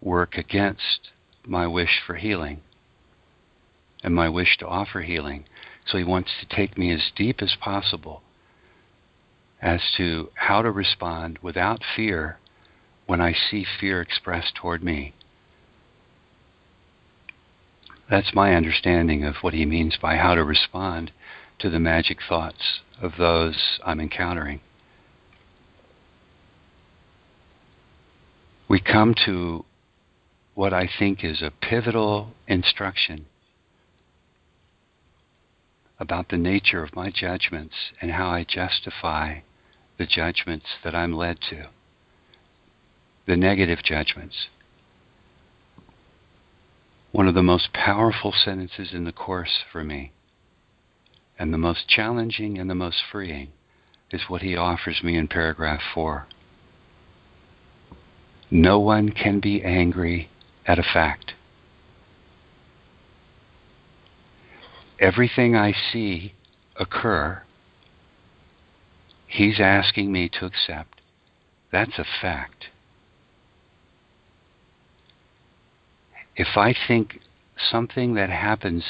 [0.00, 1.10] work against
[1.46, 2.60] my wish for healing
[4.02, 5.44] and my wish to offer healing.
[5.86, 8.22] So he wants to take me as deep as possible
[9.60, 12.38] as to how to respond without fear
[13.06, 15.14] when I see fear expressed toward me.
[18.08, 21.12] That's my understanding of what he means by how to respond
[21.58, 24.60] to the magic thoughts of those I'm encountering.
[28.68, 29.64] We come to
[30.58, 33.26] what I think is a pivotal instruction
[36.00, 39.42] about the nature of my judgments and how I justify
[39.98, 41.68] the judgments that I'm led to,
[43.24, 44.48] the negative judgments.
[47.12, 50.10] One of the most powerful sentences in the Course for me,
[51.38, 53.52] and the most challenging and the most freeing,
[54.10, 56.26] is what he offers me in paragraph 4.
[58.50, 60.28] No one can be angry
[60.68, 61.32] at a fact.
[65.00, 66.34] Everything I see
[66.76, 67.42] occur,
[69.26, 71.00] he's asking me to accept.
[71.72, 72.66] That's a fact.
[76.38, 77.20] if I think
[77.58, 78.84] something that happens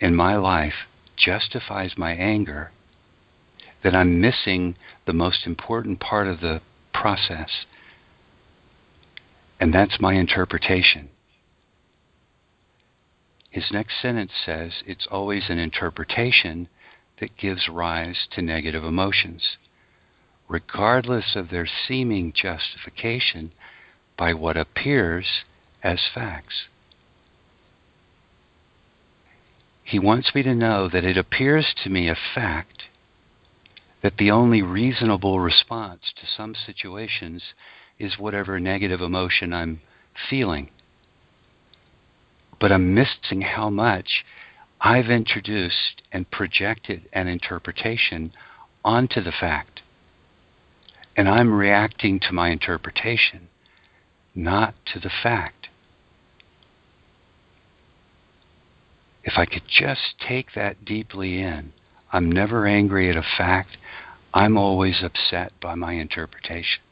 [0.00, 2.72] in my life justifies my anger,
[3.84, 4.74] then I'm missing
[5.06, 6.62] the most important part of the
[6.94, 7.66] process.
[9.62, 11.08] And that's my interpretation.
[13.48, 16.68] His next sentence says it's always an interpretation
[17.20, 19.56] that gives rise to negative emotions,
[20.48, 23.52] regardless of their seeming justification
[24.18, 25.44] by what appears
[25.80, 26.64] as facts.
[29.84, 32.82] He wants me to know that it appears to me a fact
[34.02, 37.54] that the only reasonable response to some situations
[38.02, 39.80] is whatever negative emotion I'm
[40.28, 40.70] feeling.
[42.60, 44.24] But I'm missing how much
[44.80, 48.32] I've introduced and projected an interpretation
[48.84, 49.80] onto the fact.
[51.16, 53.48] And I'm reacting to my interpretation,
[54.34, 55.62] not to the fact.
[59.24, 61.72] if I could just take that deeply in,
[62.12, 63.76] I'm never angry at a fact.
[64.34, 66.82] I'm always upset by my interpretation.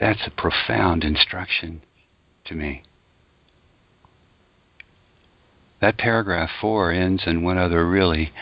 [0.00, 1.82] That's a profound instruction
[2.46, 2.82] to me.
[5.82, 8.32] That paragraph 4 ends in one other really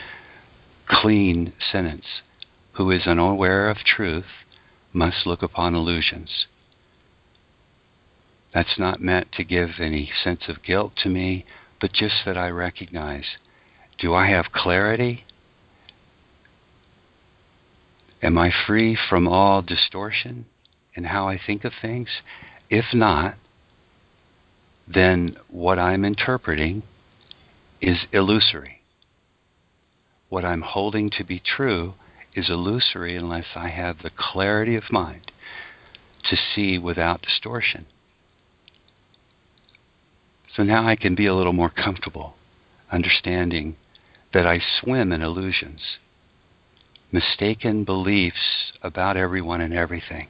[0.89, 2.07] clean sentence.
[2.75, 4.47] Who is unaware of truth
[4.93, 6.47] must look upon illusions.
[8.55, 11.45] That's not meant to give any sense of guilt to me,
[11.81, 13.37] but just that I recognize
[13.99, 15.25] do I have clarity?
[18.23, 20.47] Am I free from all distortion
[20.99, 22.09] in how I think of things?
[22.69, 23.37] If not,
[24.87, 26.83] then what I'm interpreting
[27.81, 28.83] is illusory.
[30.29, 31.95] What I'm holding to be true
[32.35, 35.31] is illusory unless I have the clarity of mind
[36.29, 37.87] to see without distortion.
[40.55, 42.35] So now I can be a little more comfortable
[42.91, 43.77] understanding
[44.35, 45.81] that I swim in illusions,
[47.13, 50.27] mistaken beliefs about everyone and everything.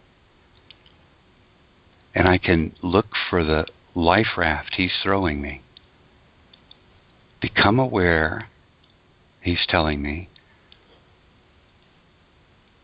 [2.18, 3.64] And I can look for the
[3.94, 5.62] life raft he's throwing me.
[7.40, 8.48] Become aware,
[9.40, 10.28] he's telling me,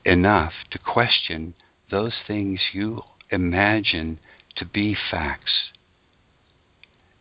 [0.05, 1.55] enough to question
[1.91, 4.20] those things you imagine
[4.55, 5.72] to be facts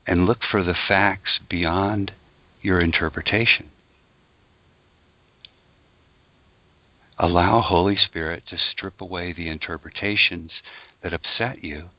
[0.05, 2.11] and look for the facts beyond
[2.61, 3.71] your interpretation.
[7.17, 10.51] Allow Holy Spirit to strip away the interpretations
[11.01, 11.89] that upset you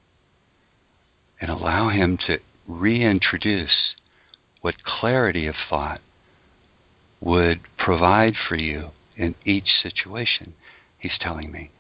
[1.45, 3.95] and allow Him to reintroduce
[4.63, 6.01] what clarity of thought
[7.21, 10.55] would provide for you in each situation.
[10.97, 11.71] He's telling me.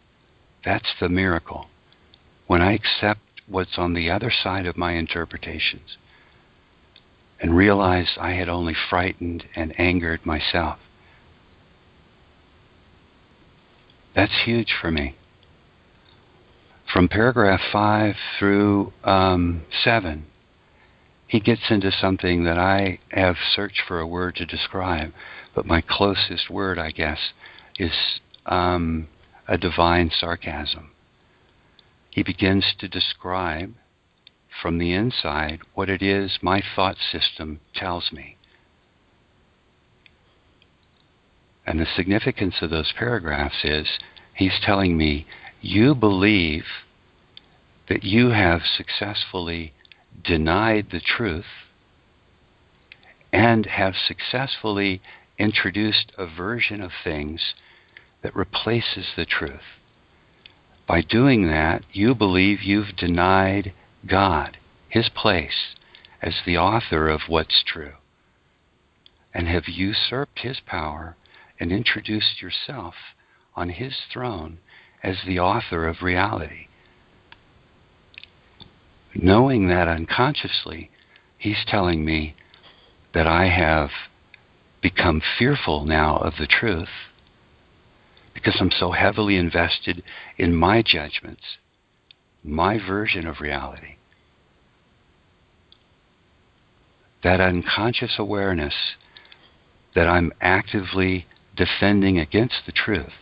[0.66, 1.68] That's the miracle.
[2.46, 5.96] When I accept what's on the other side of my interpretations
[7.40, 10.78] and realize I had only frightened and angered myself.
[14.14, 15.16] That's huge for me.
[16.94, 20.26] From paragraph 5 through um, 7,
[21.26, 25.12] he gets into something that I have searched for a word to describe,
[25.56, 27.18] but my closest word, I guess,
[27.80, 27.90] is
[28.46, 29.08] um,
[29.48, 30.92] a divine sarcasm.
[32.10, 33.74] He begins to describe
[34.62, 38.36] from the inside what it is my thought system tells me.
[41.66, 43.98] And the significance of those paragraphs is
[44.36, 45.26] he's telling me,
[45.60, 46.64] you believe
[47.88, 49.72] that you have successfully
[50.22, 51.44] denied the truth
[53.32, 55.02] and have successfully
[55.38, 57.54] introduced a version of things
[58.22, 59.78] that replaces the truth.
[60.86, 63.72] By doing that, you believe you've denied
[64.06, 64.56] God,
[64.88, 65.74] His place
[66.22, 67.94] as the author of what's true,
[69.32, 71.16] and have usurped His power
[71.58, 72.94] and introduced yourself
[73.56, 74.58] on His throne
[75.02, 76.68] as the author of reality.
[79.14, 80.90] Knowing that unconsciously,
[81.38, 82.34] He's telling me
[83.12, 83.90] that I have
[84.82, 86.88] become fearful now of the truth
[88.34, 90.02] because I'm so heavily invested
[90.36, 91.58] in my judgments,
[92.42, 93.96] my version of reality.
[97.22, 98.74] That unconscious awareness
[99.94, 103.12] that I'm actively defending against the truth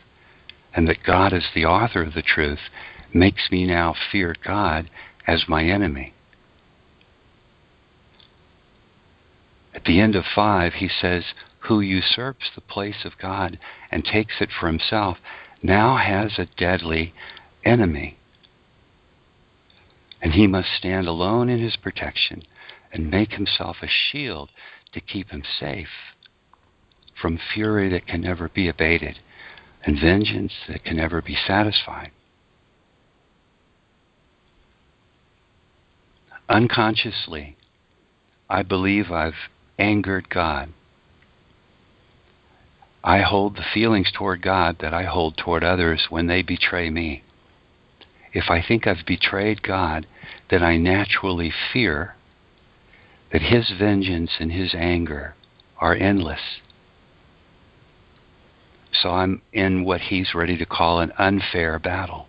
[0.75, 2.71] and that God is the author of the truth
[3.13, 4.89] makes me now fear God
[5.27, 6.15] as my enemy.
[9.75, 11.25] At the end of 5, he says,
[11.61, 13.59] Who usurps the place of God
[13.91, 15.19] and takes it for himself
[15.63, 17.15] now has a deadly
[17.65, 18.19] enemy.
[20.21, 22.43] And he must stand alone in his protection
[22.93, 24.51] and make himself a shield
[24.93, 25.89] to keep him safe
[27.21, 29.19] from fury that can never be abated
[29.85, 32.11] and vengeance that can never be satisfied.
[36.53, 37.57] Unconsciously,
[38.51, 39.49] I believe I've
[39.79, 40.69] angered God.
[43.03, 47.23] I hold the feelings toward God that I hold toward others when they betray me.
[48.35, 50.07] If I think I've betrayed God,
[50.51, 52.17] then I naturally fear
[53.33, 55.35] that His vengeance and His anger
[55.79, 56.61] are endless.
[58.93, 62.27] So I'm in what He's ready to call an unfair battle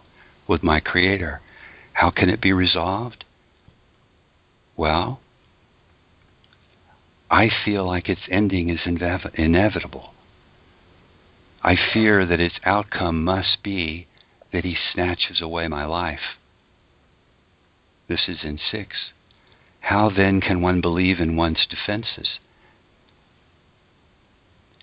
[0.47, 1.41] with my Creator.
[1.91, 3.25] How can it be resolved?
[4.75, 5.19] Well,
[7.29, 10.13] I feel like its ending is inevitable.
[11.61, 14.07] I fear that its outcome must be
[14.51, 16.37] that he snatches away my life.
[18.07, 18.95] This is in 6.
[19.79, 22.39] How then can one believe in one's defenses?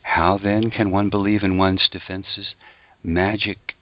[0.03, 2.55] How then can one believe in one's defenses?
[3.03, 3.75] Magic,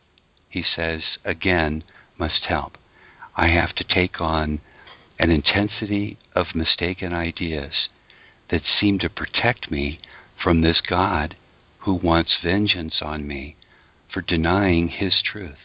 [0.49, 1.85] he says, again,
[2.19, 2.77] must help.
[3.35, 4.61] I have to take on
[5.19, 7.89] an intensity of mistaken ideas
[8.51, 10.01] that seem to protect me
[10.43, 11.37] from this God
[11.81, 13.57] who wants vengeance on me
[14.13, 15.59] for denying his truth.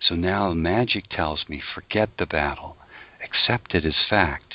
[0.00, 2.76] So now magic tells me forget the battle,
[3.22, 4.54] accept it as fact,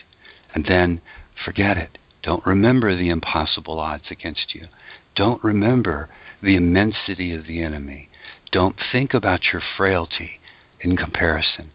[0.53, 1.01] and then
[1.43, 1.97] forget it.
[2.21, 4.67] Don't remember the impossible odds against you.
[5.15, 6.09] Don't remember
[6.41, 8.09] the immensity of the enemy.
[8.51, 10.39] Don't think about your frailty
[10.79, 11.71] in comparison.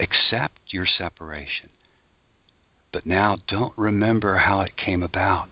[0.00, 1.68] Accept your separation.
[2.90, 5.50] But now don't remember how it came about.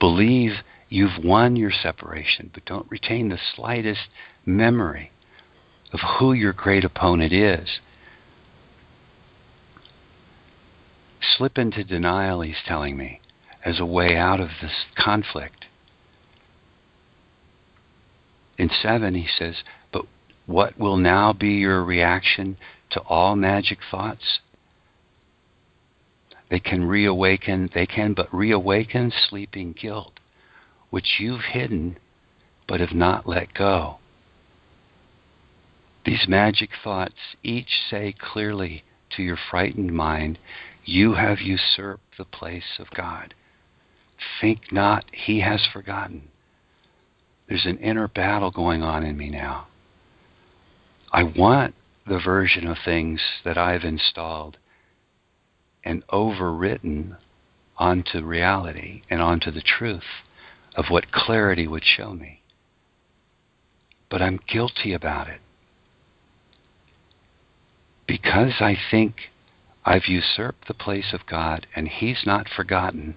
[0.00, 0.56] Believe
[0.88, 4.08] you've won your separation, but don't retain the slightest
[4.44, 5.12] memory
[5.92, 7.78] of who your great opponent is.
[11.20, 13.20] Slip into denial, he's telling me,
[13.64, 15.66] as a way out of this conflict.
[18.58, 19.56] In 7, he says,
[19.92, 20.06] But
[20.46, 22.56] what will now be your reaction
[22.90, 24.40] to all magic thoughts?
[26.50, 30.20] They can reawaken, they can but reawaken sleeping guilt,
[30.90, 31.98] which you've hidden
[32.68, 33.98] but have not let go.
[36.04, 40.38] These magic thoughts each say clearly to your frightened mind,
[40.84, 43.34] You have usurped the place of God.
[44.40, 46.28] Think not he has forgotten.
[47.48, 49.66] There's an inner battle going on in me now.
[51.12, 51.74] I want
[52.06, 54.58] the version of things that I've installed
[55.84, 57.16] and overwritten
[57.76, 60.24] onto reality and onto the truth
[60.74, 62.42] of what clarity would show me.
[64.08, 65.40] But I'm guilty about it
[68.06, 69.30] because I think
[69.84, 73.16] I've usurped the place of God and He's not forgotten,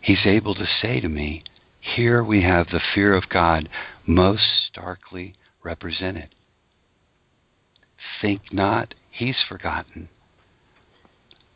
[0.00, 1.44] He's able to say to me,
[1.80, 3.68] Here we have the fear of God
[4.06, 6.34] most starkly represented.
[8.20, 10.08] Think not He's forgotten.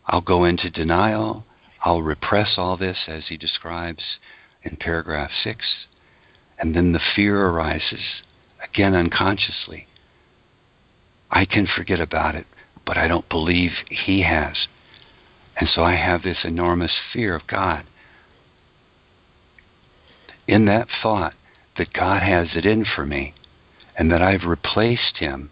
[0.07, 1.45] I'll go into denial.
[1.83, 4.03] I'll repress all this as he describes
[4.63, 5.65] in paragraph 6.
[6.59, 8.23] And then the fear arises,
[8.63, 9.87] again unconsciously.
[11.31, 12.47] I can forget about it,
[12.85, 14.67] but I don't believe He has.
[15.57, 17.85] And so I have this enormous fear of God.
[20.49, 21.35] In that thought
[21.77, 23.35] that God has it in for me
[23.97, 25.51] and that I've replaced Him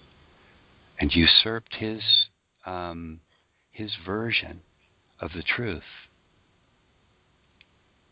[0.99, 2.03] and usurped His,
[2.67, 3.21] um,
[3.71, 4.61] his version
[5.21, 5.83] of the truth.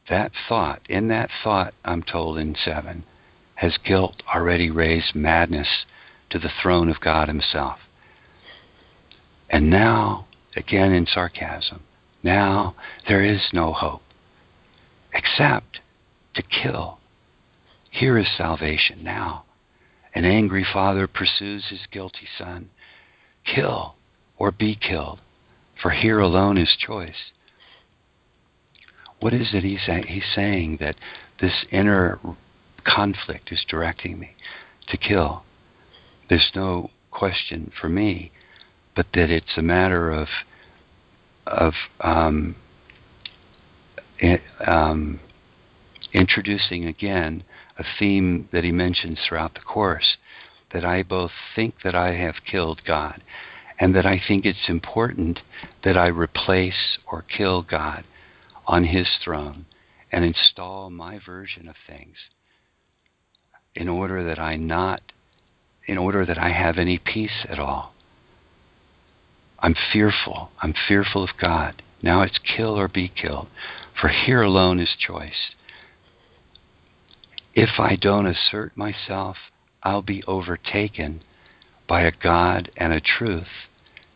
[0.09, 3.05] That thought, in that thought, I'm told in 7,
[3.57, 5.85] has guilt already raised madness
[6.31, 7.79] to the throne of God Himself.
[9.51, 10.27] And now,
[10.57, 11.83] again in sarcasm,
[12.23, 12.77] now
[13.09, 14.03] there is no hope
[15.13, 15.81] except
[16.35, 16.99] to kill.
[17.91, 19.45] Here is salvation now.
[20.15, 22.71] An angry father pursues his guilty son.
[23.47, 23.95] Kill
[24.39, 25.21] or be killed,
[25.81, 27.33] for here alone is choice.
[29.21, 30.97] What is it he's, he's saying that
[31.41, 32.19] this inner
[32.85, 34.37] conflict is directing me
[34.89, 35.43] to kill?
[36.29, 38.33] there's no question for me,
[38.95, 40.29] but that it's a matter of
[41.47, 42.57] of um,
[44.67, 45.21] um,
[46.13, 47.45] introducing again
[47.79, 50.17] a theme that he mentions throughout the course
[50.73, 53.23] that I both think that I have killed God
[53.79, 55.41] and that I think it's important
[55.85, 58.05] that I replace or kill God
[58.67, 59.67] on his throne
[60.11, 62.17] and install my version of things
[63.75, 65.03] in order that I not
[65.87, 67.95] in order that I have any peace at all.
[69.61, 70.51] I'm fearful.
[70.61, 71.83] I'm fearful of God.
[72.03, 73.49] Now it's kill or be killed,
[74.01, 75.55] for here alone is choice.
[77.55, 79.37] If I don't assert myself,
[79.87, 81.23] I'll be overtaken
[81.87, 83.69] by a God and a truth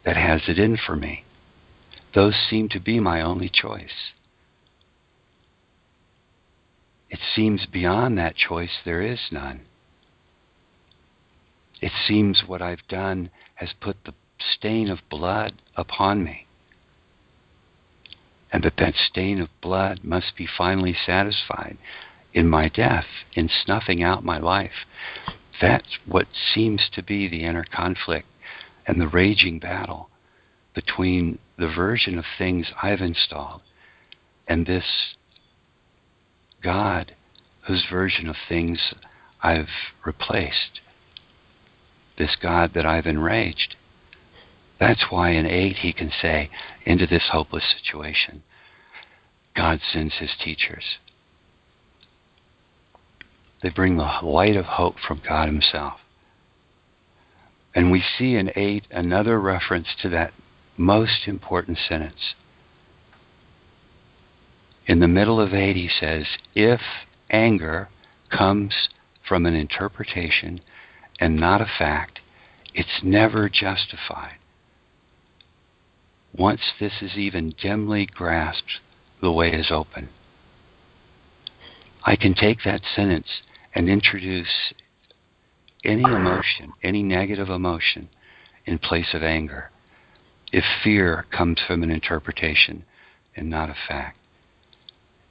[0.04, 1.22] that has it in for me.
[2.12, 4.10] Those seem to be my only choice.
[7.08, 9.60] It seems beyond that choice there is none.
[11.80, 14.14] It seems what I've done has put the
[14.56, 16.48] stain of blood upon me,
[18.52, 21.78] and that that stain of blood must be finally satisfied
[22.34, 24.84] in my death, in snuffing out my life.
[25.60, 28.26] That's what seems to be the inner conflict
[28.86, 30.08] and the raging battle
[30.74, 33.60] between the version of things I've installed
[34.48, 35.14] and this
[36.62, 37.14] God
[37.66, 38.94] whose version of things
[39.42, 39.68] I've
[40.04, 40.80] replaced
[42.20, 43.76] this God that I've enraged.
[44.78, 46.50] That's why in 8 he can say,
[46.84, 48.42] into this hopeless situation,
[49.56, 50.84] God sends his teachers.
[53.62, 56.00] They bring the light of hope from God himself.
[57.74, 60.32] And we see in 8 another reference to that
[60.76, 62.34] most important sentence.
[64.86, 66.80] In the middle of 8 he says, if
[67.30, 67.88] anger
[68.30, 68.88] comes
[69.28, 70.60] from an interpretation
[71.20, 72.20] and not a fact,
[72.74, 74.36] it's never justified.
[76.36, 78.80] Once this is even dimly grasped,
[79.20, 80.08] the way is open.
[82.04, 83.42] I can take that sentence
[83.74, 84.72] and introduce
[85.84, 88.08] any emotion, any negative emotion,
[88.66, 89.70] in place of anger,
[90.52, 92.84] if fear comes from an interpretation
[93.36, 94.18] and not a fact,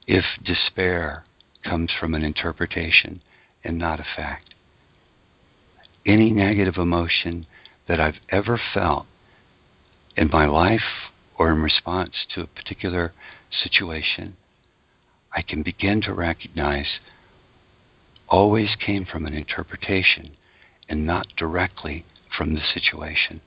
[0.06, 1.24] if despair
[1.62, 3.22] comes from an interpretation
[3.62, 4.54] and not a fact,
[6.06, 7.46] any negative emotion
[7.86, 9.06] that I've ever felt
[10.16, 13.12] in my life or in response to a particular
[13.50, 14.36] situation
[15.34, 16.98] I can begin to recognize
[18.30, 20.36] always came from an interpretation
[20.88, 22.06] and not directly
[22.36, 23.40] from the situation,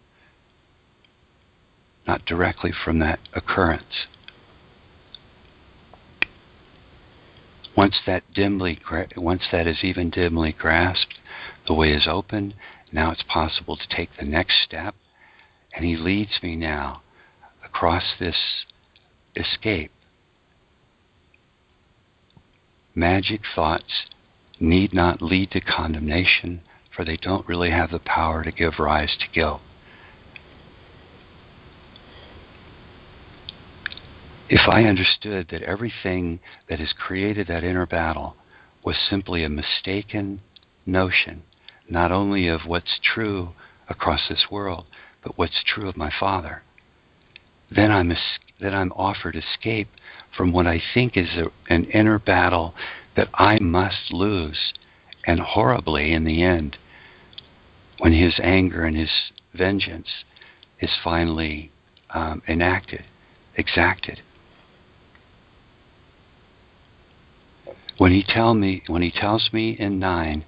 [2.06, 4.08] not directly from that occurrence.
[7.76, 8.80] Once that dimly,
[9.18, 11.16] once that is even dimly grasped,
[11.68, 12.54] the way is open.
[12.92, 14.94] Now it's possible to take the next step,
[15.76, 17.02] and he leads me now
[17.66, 18.36] across this
[19.36, 19.92] escape.
[22.94, 24.06] Magic thoughts
[24.60, 26.62] need not lead to condemnation,
[26.96, 29.62] for they don't really have the power to give rise to guilt.
[34.50, 36.40] If I understood that everything
[36.70, 38.36] that has created that inner battle
[38.84, 40.42] was simply a mistaken
[40.86, 41.44] notion,
[41.90, 43.54] not only of what's true
[43.90, 44.86] across this world,
[45.24, 46.62] but what's true of my Father,
[47.72, 48.14] then I'm,
[48.60, 49.88] then I'm offered escape
[50.36, 52.74] from what I think is a, an inner battle
[53.16, 54.74] that I must lose,
[55.26, 56.78] and horribly in the end,
[58.00, 59.12] when his anger and his
[59.54, 60.10] vengeance
[60.80, 61.72] is finally
[62.10, 63.06] um, enacted,
[63.56, 64.22] exacted.
[67.98, 70.46] When he tell me, when he tells me in nine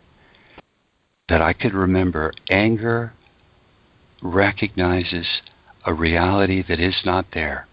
[1.30, 3.14] that I could remember, anger
[4.22, 5.42] recognizes
[5.86, 7.68] a reality that is not there.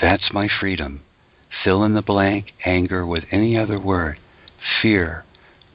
[0.00, 1.02] That's my freedom.
[1.62, 4.18] Fill in the blank, anger with any other word.
[4.80, 5.24] Fear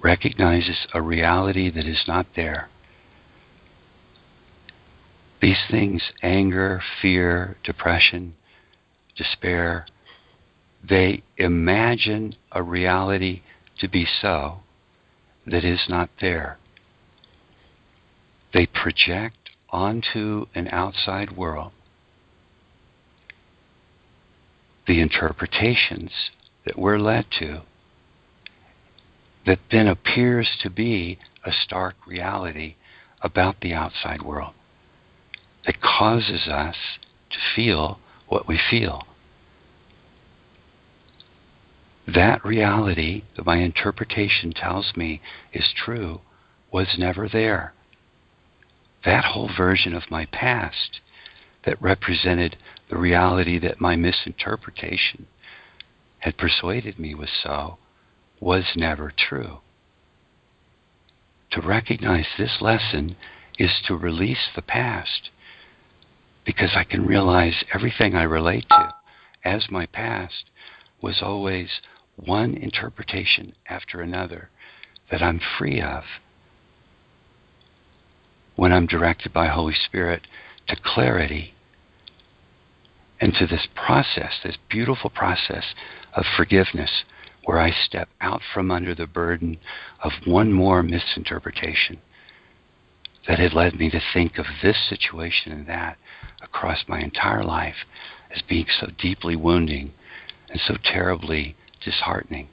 [0.02, 2.70] recognizes a reality that is not there.
[5.42, 8.36] These things, anger, fear, depression,
[9.16, 9.86] despair,
[10.88, 13.42] they imagine a reality
[13.80, 14.60] to be so
[15.46, 16.58] that is not there.
[18.54, 21.72] They project onto an outside world
[24.90, 26.10] the interpretations
[26.66, 27.62] that we're led to
[29.46, 32.76] that then appears to be a stark reality
[33.22, 34.52] about the outside world
[35.64, 36.76] that causes us
[37.30, 39.04] to feel what we feel.
[42.08, 45.22] That reality that my interpretation tells me
[45.54, 46.22] is true
[46.72, 47.74] was never there.
[49.06, 51.00] That whole version of my past
[51.64, 52.58] that represented
[52.90, 55.28] the reality that my misinterpretation
[56.20, 57.78] had persuaded me was so
[58.40, 59.60] was never true.
[61.52, 63.16] To recognize this lesson
[63.58, 65.30] is to release the past
[66.46, 68.94] because I can realize everything I relate to
[69.44, 70.46] as my past
[71.02, 71.70] was always
[72.16, 74.50] one interpretation after another
[75.12, 76.04] that I'm free of
[78.56, 80.28] when I'm directed by Holy Spirit
[80.68, 81.54] to clarity
[83.20, 85.74] and to this process, this beautiful process
[86.14, 87.04] of forgiveness,
[87.46, 89.58] where I step out from under the burden
[90.04, 92.00] of one more misinterpretation
[93.28, 95.98] that had led me to think of this situation and that
[96.42, 97.76] across my entire life
[98.34, 99.94] as being so deeply wounding
[100.50, 102.50] and so terribly disheartening,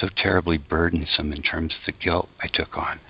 [0.00, 3.00] so terribly burdensome in terms of the guilt I took on.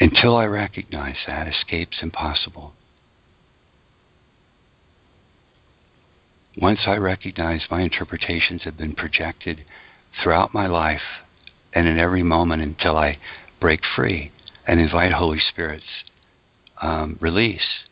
[0.00, 2.72] Until I recognize that, escape's impossible.
[6.56, 9.64] Once I recognize my interpretations have been projected
[10.22, 11.02] throughout my life
[11.72, 13.18] and in every moment until I
[13.60, 14.30] break free
[14.66, 15.84] and invite Holy Spirit's
[16.80, 17.84] um, release,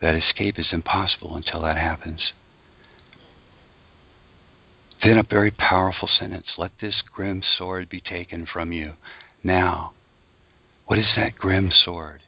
[0.00, 2.32] that escape is impossible until that happens.
[5.02, 8.94] Then a very powerful sentence let this grim sword be taken from you
[9.42, 9.92] now,
[10.86, 12.22] what is that grim sword?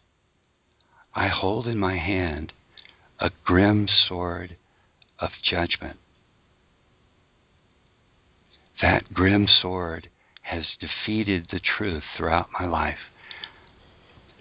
[1.14, 2.52] I hold in my hand
[3.18, 4.56] a grim sword
[5.18, 5.98] of judgment.
[8.80, 10.08] That grim sword
[10.42, 12.98] has defeated the truth throughout my life,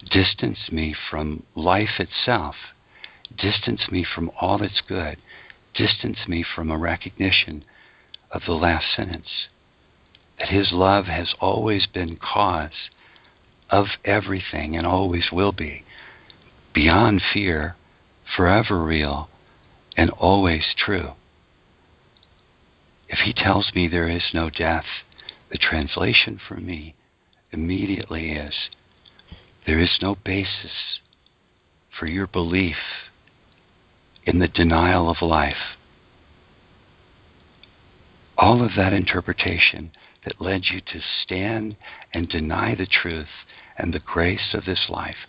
[0.09, 2.55] distanced me from life itself,
[3.37, 5.17] distanced me from all that's good,
[5.75, 7.63] distanced me from a recognition
[8.31, 9.47] of the last sentence
[10.41, 12.89] that His love has always been cause
[13.69, 15.83] of everything and always will be,
[16.73, 17.75] beyond fear,
[18.35, 19.29] forever real,
[19.95, 21.11] and always true.
[23.07, 24.85] If He tells me there is no death,
[25.51, 26.95] the translation for me
[27.51, 28.55] immediately is
[29.67, 30.99] there is no basis
[31.99, 32.77] for your belief
[34.25, 35.77] in the denial of life.
[38.39, 39.91] All of that interpretation
[40.25, 41.75] that led you to stand
[42.13, 43.45] and deny the truth
[43.77, 45.27] and the grace of this life,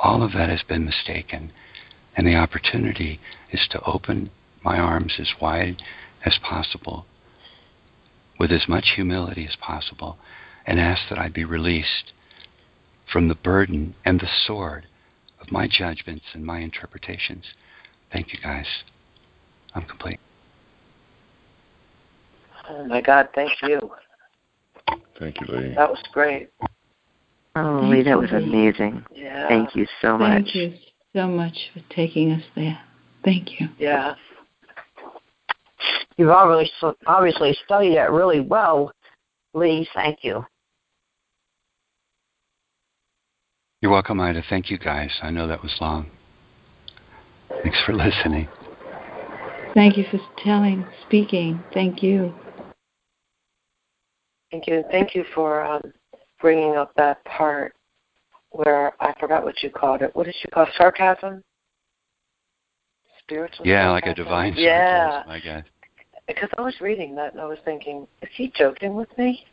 [0.00, 1.52] All of that has been mistaken,
[2.16, 3.20] and the opportunity
[3.52, 4.30] is to open
[4.62, 5.82] my arms as wide
[6.24, 7.06] as possible,
[8.38, 10.18] with as much humility as possible,
[10.66, 12.12] and ask that I be released
[13.10, 14.86] from the burden and the sword
[15.40, 17.44] of my judgments and my interpretations.
[18.12, 18.66] Thank you, guys.
[19.74, 20.20] I'm complete.
[22.68, 23.92] Oh my God, thank you.
[25.18, 25.74] Thank you, Lee.
[25.74, 26.50] That was great.
[27.56, 29.04] Oh, Lee, that was amazing.
[29.14, 29.46] Yeah.
[29.48, 30.44] Thank you so much.
[30.44, 30.74] Thank you
[31.14, 32.78] so much for taking us there.
[33.24, 33.68] Thank you.
[33.78, 34.14] Yeah.
[36.16, 38.92] You've obviously obviously studied it really well,
[39.54, 39.88] Lee.
[39.94, 40.44] Thank you.
[43.80, 44.42] You're welcome, Ida.
[44.48, 45.10] Thank you, guys.
[45.22, 46.10] I know that was long.
[47.62, 48.48] Thanks for listening.
[49.74, 51.62] Thank you for telling, speaking.
[51.72, 52.34] Thank you.
[54.54, 54.84] Thank you.
[54.88, 55.82] Thank you for um,
[56.40, 57.74] bringing up that part
[58.50, 60.14] where I forgot what you called it.
[60.14, 60.68] What did you call it?
[60.78, 61.42] sarcasm?
[63.18, 63.66] Spiritual.
[63.66, 63.92] Yeah, sarcasm?
[63.94, 65.10] like a divine yeah.
[65.24, 65.64] sarcasm, I guess.
[66.28, 69.44] Because I was reading that and I was thinking, is he joking with me?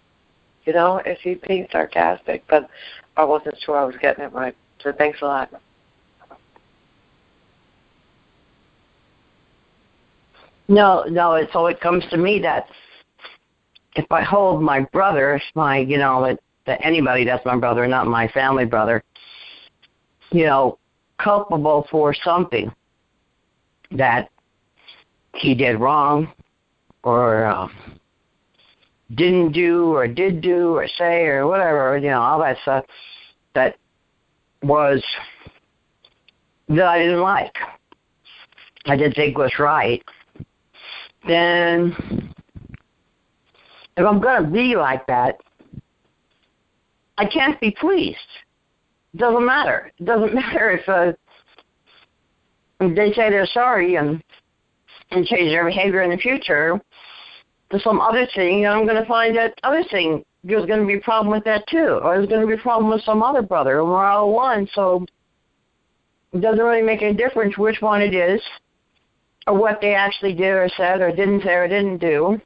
[0.66, 2.44] You know, is he being sarcastic?
[2.48, 2.70] But
[3.18, 4.56] I wasn't sure I was getting it right.
[4.84, 5.50] So thanks a lot.
[10.68, 11.34] No, no.
[11.34, 12.68] It, so it comes to me that
[13.96, 18.08] if I hold my brother, my you know that, that anybody that's my brother, not
[18.08, 19.04] my family brother,
[20.32, 20.78] you know,
[21.18, 22.72] culpable for something
[23.92, 24.30] that
[25.36, 26.32] he did wrong
[27.04, 27.68] or uh,
[29.16, 32.86] didn't do or did do or say or whatever, you know, all that stuff
[33.54, 33.76] that
[34.64, 35.04] was
[36.70, 37.56] that I didn't like.
[38.86, 40.02] I didn't think was right.
[41.28, 42.34] Then
[43.98, 45.40] if I'm gonna be like that,
[47.18, 48.18] I can't be pleased.
[49.14, 49.92] It doesn't matter.
[50.00, 51.14] It doesn't matter if uh,
[52.80, 54.24] if they say they're sorry and
[55.12, 56.80] and change their behavior in the future
[57.72, 60.88] to some other thing, and I'm going to find that other thing there's going to
[60.88, 63.22] be a problem with that too, or there's going to be a problem with some
[63.22, 64.68] other brother, and we're all one.
[64.74, 65.06] So
[66.34, 68.42] it doesn't really make any difference which one it is,
[69.48, 72.40] or what they actually did or said or didn't say or didn't do.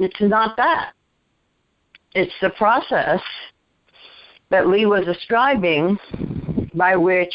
[0.00, 0.92] It's not that.
[2.14, 3.20] It's the process
[4.48, 5.98] that Lee was describing
[6.74, 7.34] by which,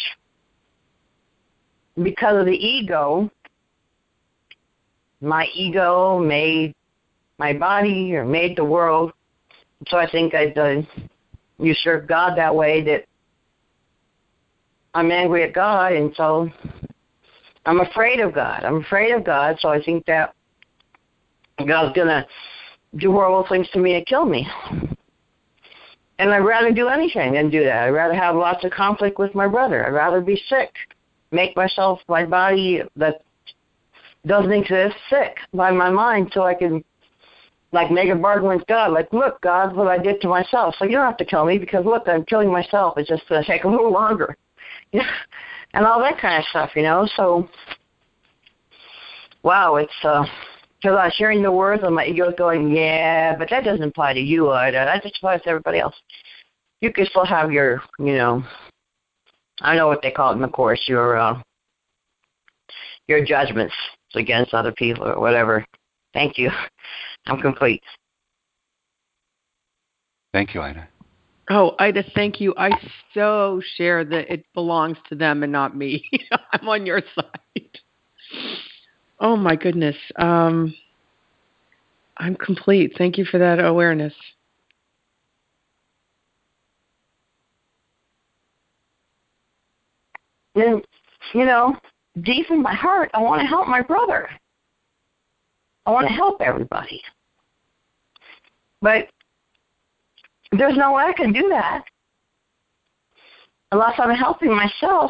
[2.02, 3.30] because of the ego,
[5.22, 6.74] my ego made
[7.38, 9.12] my body or made the world.
[9.88, 10.82] So I think I uh,
[11.60, 13.06] usurped God that way that
[14.96, 16.50] I'm angry at God and so
[17.68, 18.64] I'm afraid of God.
[18.64, 20.34] I'm afraid of God, so I think that
[21.68, 22.26] God's gonna
[22.98, 24.48] do horrible things to me and kill me.
[26.18, 27.84] And I'd rather do anything than do that.
[27.84, 29.86] I'd rather have lots of conflict with my brother.
[29.86, 30.74] I'd rather be sick,
[31.32, 33.22] make myself, my body that
[34.26, 36.84] doesn't exist, sick by my mind so I can,
[37.74, 38.94] like, make a bargain with God.
[38.94, 40.76] Like, look, God, what I did to myself.
[40.80, 42.98] So you don't have to kill me because, look, I'm killing myself.
[42.98, 44.38] It's just going to take a little longer.
[45.74, 47.06] And all that kind of stuff, you know.
[47.18, 47.50] So,
[49.44, 50.24] wow, it's, uh,
[50.86, 54.14] because I was hearing the words and my ego's going, yeah, but that doesn't apply
[54.14, 54.86] to you, Ida.
[54.86, 55.96] That just applies to everybody else.
[56.80, 58.44] You can still have your, you know,
[59.62, 61.42] I don't know what they call it in the course, your uh,
[63.08, 63.74] your judgments
[64.14, 65.66] against other people or whatever.
[66.14, 66.52] Thank you.
[67.26, 67.82] I'm complete.
[70.34, 70.88] Thank you, Ida.
[71.50, 72.54] Oh, Ida, thank you.
[72.58, 72.70] I
[73.16, 76.04] so share that it belongs to them and not me.
[76.54, 77.80] I'm on your side.
[79.26, 79.96] Oh my goodness.
[80.18, 80.76] Um,
[82.18, 82.94] I'm complete.
[82.96, 84.14] Thank you for that awareness.
[90.54, 90.86] And,
[91.34, 91.76] you know,
[92.22, 94.30] deep in my heart, I want to help my brother.
[95.88, 97.02] I want to help everybody.
[98.84, 99.08] But
[100.52, 101.84] there's no way I can do that
[103.72, 105.10] unless I'm helping myself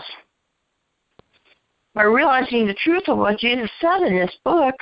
[1.95, 4.75] by realizing the truth of what Jesus said in this book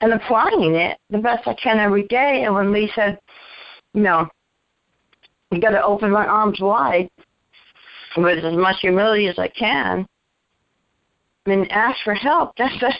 [0.00, 2.42] and applying it the best I can every day.
[2.44, 3.18] And when Lee said,
[3.94, 4.28] you know,
[5.52, 7.08] you got to open my arms wide
[8.16, 10.04] with as much humility as I can
[11.46, 12.52] and ask for help.
[12.58, 12.92] That's the,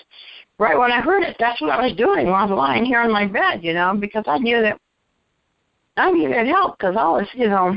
[0.58, 1.36] right when I heard it.
[1.40, 3.96] That's what I was doing while I was lying here on my bed, you know,
[3.98, 4.78] because I knew that
[5.96, 7.76] I needed help because I was, you know,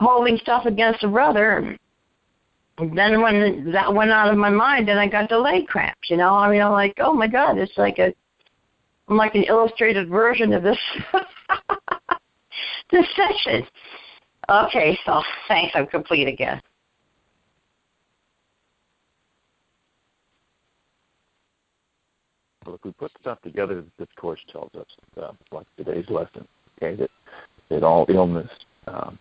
[0.00, 1.78] holding stuff against a brother.
[2.78, 6.10] Then when that went out of my mind, then I got the leg cramps.
[6.10, 8.12] You know, I mean, I'm like, oh my god, it's like a,
[9.08, 10.78] I'm like an illustrated version of this,
[12.90, 13.66] this session.
[14.48, 15.72] Okay, so thanks.
[15.74, 16.60] I'm complete again.
[22.66, 24.86] Well, if we put stuff together this course tells us,
[25.22, 26.46] uh, like today's lesson,
[26.76, 27.10] okay, that
[27.70, 28.50] that all illness
[28.86, 29.18] um,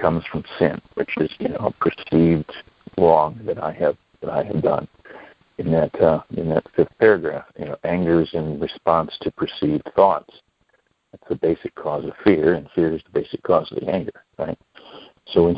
[0.00, 2.50] comes from sin, which is you know a perceived
[2.96, 4.88] wrong that I have that I have done.
[5.58, 9.88] In that uh, in that fifth paragraph, you know, anger is in response to perceived
[9.96, 10.32] thoughts.
[11.10, 14.24] That's the basic cause of fear, and fear is the basic cause of the anger,
[14.38, 14.58] right?
[15.26, 15.56] So when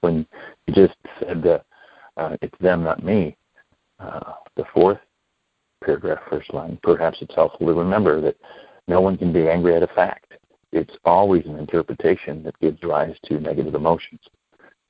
[0.00, 0.26] when
[0.66, 1.58] you just said uh,
[2.16, 3.36] uh, it's them, not me,
[3.98, 4.98] uh, the fourth
[5.82, 8.36] paragraph, first line, perhaps it's helpful to remember that
[8.86, 10.34] no one can be angry at a fact.
[10.74, 14.20] It's always an interpretation that gives rise to negative emotions,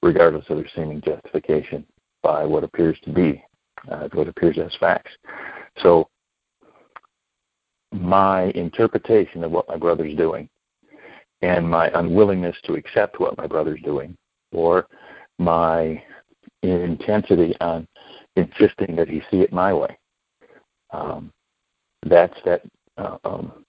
[0.02, 1.84] regardless of their seeming justification
[2.22, 3.44] by what appears to be,
[3.90, 5.12] uh, what appears as facts.
[5.82, 6.08] So,
[7.92, 10.48] my interpretation of what my brother's doing
[11.42, 14.16] and my unwillingness to accept what my brother's doing,
[14.52, 14.86] or
[15.38, 16.02] my
[16.62, 17.86] intensity on
[18.36, 19.98] insisting that he see it my way,
[20.94, 21.30] um,
[22.06, 22.62] that's that
[22.96, 23.63] uh, um,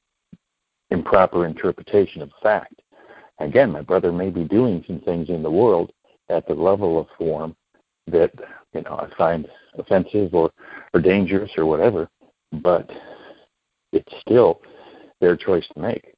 [0.92, 2.82] improper interpretation of fact.
[3.40, 5.92] Again, my brother may be doing some things in the world
[6.30, 7.56] at the level of form
[8.08, 8.32] that
[8.74, 10.52] you know I find offensive or
[10.94, 12.10] or dangerous or whatever,
[12.52, 12.90] but
[13.92, 14.62] it's still
[15.20, 16.14] their choice to make.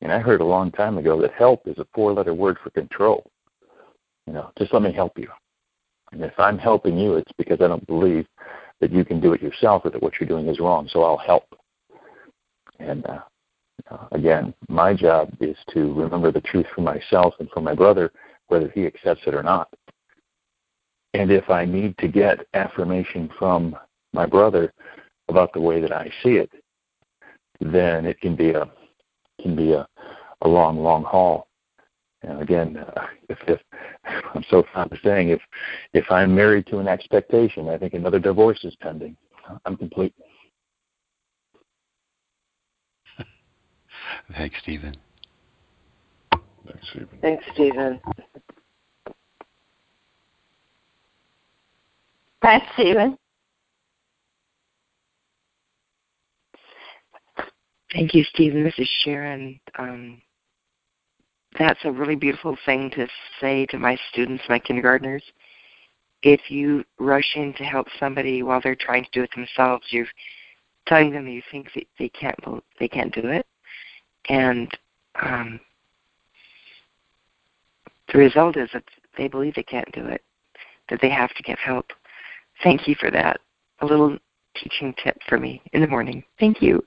[0.00, 3.28] And I heard a long time ago that help is a four-letter word for control.
[4.26, 5.28] You know, just let me help you.
[6.12, 8.26] And if I'm helping you, it's because I don't believe
[8.80, 10.88] that you can do it yourself or that what you're doing is wrong.
[10.92, 11.44] So I'll help.
[12.78, 13.20] And uh,
[14.12, 18.12] again, my job is to remember the truth for myself and for my brother,
[18.48, 19.68] whether he accepts it or not.
[21.14, 23.76] And if I need to get affirmation from
[24.12, 24.72] my brother
[25.28, 26.50] about the way that I see it,
[27.60, 28.70] then it can be a
[29.40, 29.86] can be a,
[30.42, 31.48] a long, long haul.
[32.22, 32.84] And again,
[33.28, 33.60] if, if
[34.34, 35.40] I'm so fond of saying, if
[35.92, 39.16] if I'm married to an expectation, I think another divorce is pending.
[39.64, 40.14] I'm complete.
[44.36, 44.96] Thanks, Stephen.
[46.66, 47.18] Thanks, Stephen.
[47.22, 48.00] Thanks, Stephen.
[52.42, 53.18] Thanks, Stephen.
[57.92, 58.64] Thank you, Stephen.
[58.64, 59.58] This is Sharon.
[59.78, 60.20] Um,
[61.58, 63.08] that's a really beautiful thing to
[63.40, 65.22] say to my students, my kindergartners.
[66.22, 70.06] If you rush in to help somebody while they're trying to do it themselves, you're
[70.86, 72.38] telling them that you think that they can't
[72.78, 73.46] they can't do it,
[74.28, 74.70] and
[75.22, 75.60] um,
[78.12, 78.84] the result is that
[79.16, 80.22] they believe they can't do it,
[80.90, 81.86] that they have to get help.
[82.62, 83.40] Thank you for that.
[83.80, 84.16] A little
[84.56, 86.24] teaching tip for me in the morning.
[86.40, 86.82] Thank you.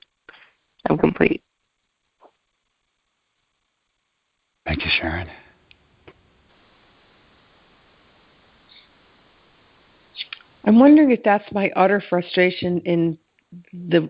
[0.88, 1.42] I'm complete.
[4.66, 5.28] Thank you, Sharon.
[10.64, 13.18] I'm wondering if that's my utter frustration in
[13.72, 14.08] the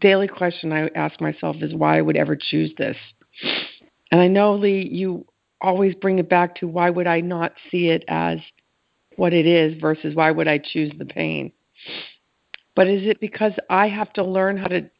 [0.00, 2.96] daily question I ask myself is why I would ever choose this.
[4.10, 5.26] And I know, Lee, you
[5.60, 8.38] always bring it back to why would I not see it as
[9.16, 11.52] what it is versus why would I choose the pain?
[12.74, 14.90] But is it because I have to learn how to?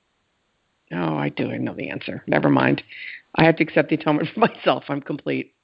[0.92, 1.50] Oh, I do.
[1.50, 2.22] I know the answer.
[2.26, 2.82] Never mind.
[3.36, 4.84] I have to accept the atonement for myself.
[4.88, 5.54] I'm complete.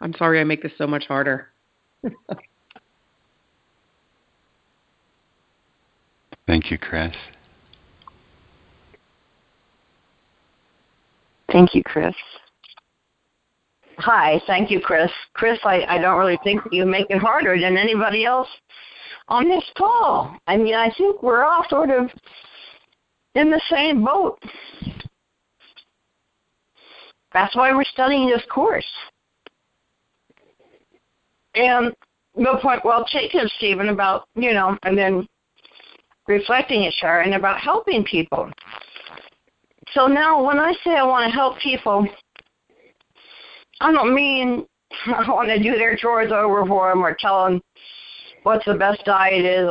[0.00, 1.48] I'm sorry I make this so much harder.
[6.46, 7.14] Thank you, Chris.
[11.52, 12.14] Thank you, Chris.
[13.98, 15.10] Hi, thank you, Chris.
[15.32, 18.48] Chris, I, I don't really think you make it harder than anybody else
[19.28, 20.36] on this call.
[20.46, 22.10] I mean, I think we're all sort of
[23.34, 24.38] in the same boat.
[27.32, 28.86] That's why we're studying this course.
[31.54, 31.92] And
[32.34, 35.26] the point well taken, Stephen, about, you know, and then
[36.28, 38.50] reflecting it, Sharon, about helping people.
[39.96, 42.06] So now when I say I want to help people,
[43.80, 44.66] I don't mean
[45.06, 47.62] I want to do their chores over for them or tell them
[48.42, 49.66] what's the best diet is,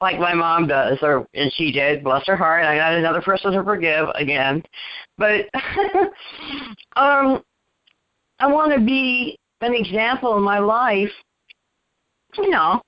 [0.00, 2.04] like my mom does, or and she did.
[2.04, 2.64] Bless her heart.
[2.64, 4.62] I got another person to forgive again,
[5.18, 5.46] but
[6.96, 7.42] um,
[8.38, 11.10] I want to be an example in my life,
[12.38, 12.80] you know,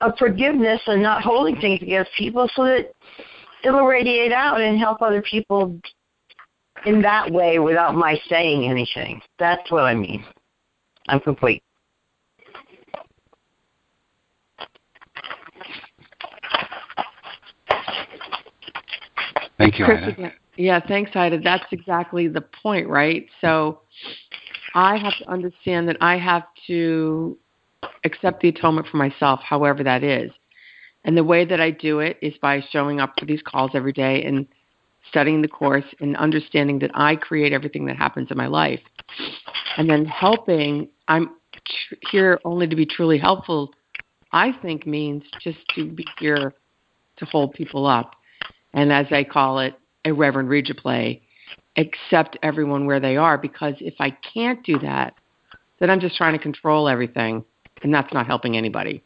[0.00, 2.90] of forgiveness and not holding things against people, so that
[3.64, 5.78] it'll radiate out and help other people
[6.86, 9.20] in that way without my saying anything.
[9.38, 10.24] That's what I mean.
[11.08, 11.62] I'm complete.
[19.58, 20.32] Thank you, Ida.
[20.56, 21.40] Yeah, thanks, Ida.
[21.40, 23.26] That's exactly the point, right?
[23.40, 23.80] So
[24.74, 27.38] I have to understand that I have to
[28.04, 30.30] accept the atonement for myself, however that is.
[31.04, 33.92] And the way that I do it is by showing up for these calls every
[33.92, 34.46] day and
[35.08, 38.80] studying the course and understanding that I create everything that happens in my life.
[39.76, 43.72] And then helping, I'm tr- here only to be truly helpful,
[44.32, 46.54] I think means just to be here
[47.16, 48.14] to hold people up.
[48.72, 49.74] And as I call it,
[50.04, 51.22] a Reverend Reja play,
[51.76, 55.14] accept everyone where they are because if I can't do that,
[55.78, 57.44] then I'm just trying to control everything,
[57.82, 59.02] and that's not helping anybody.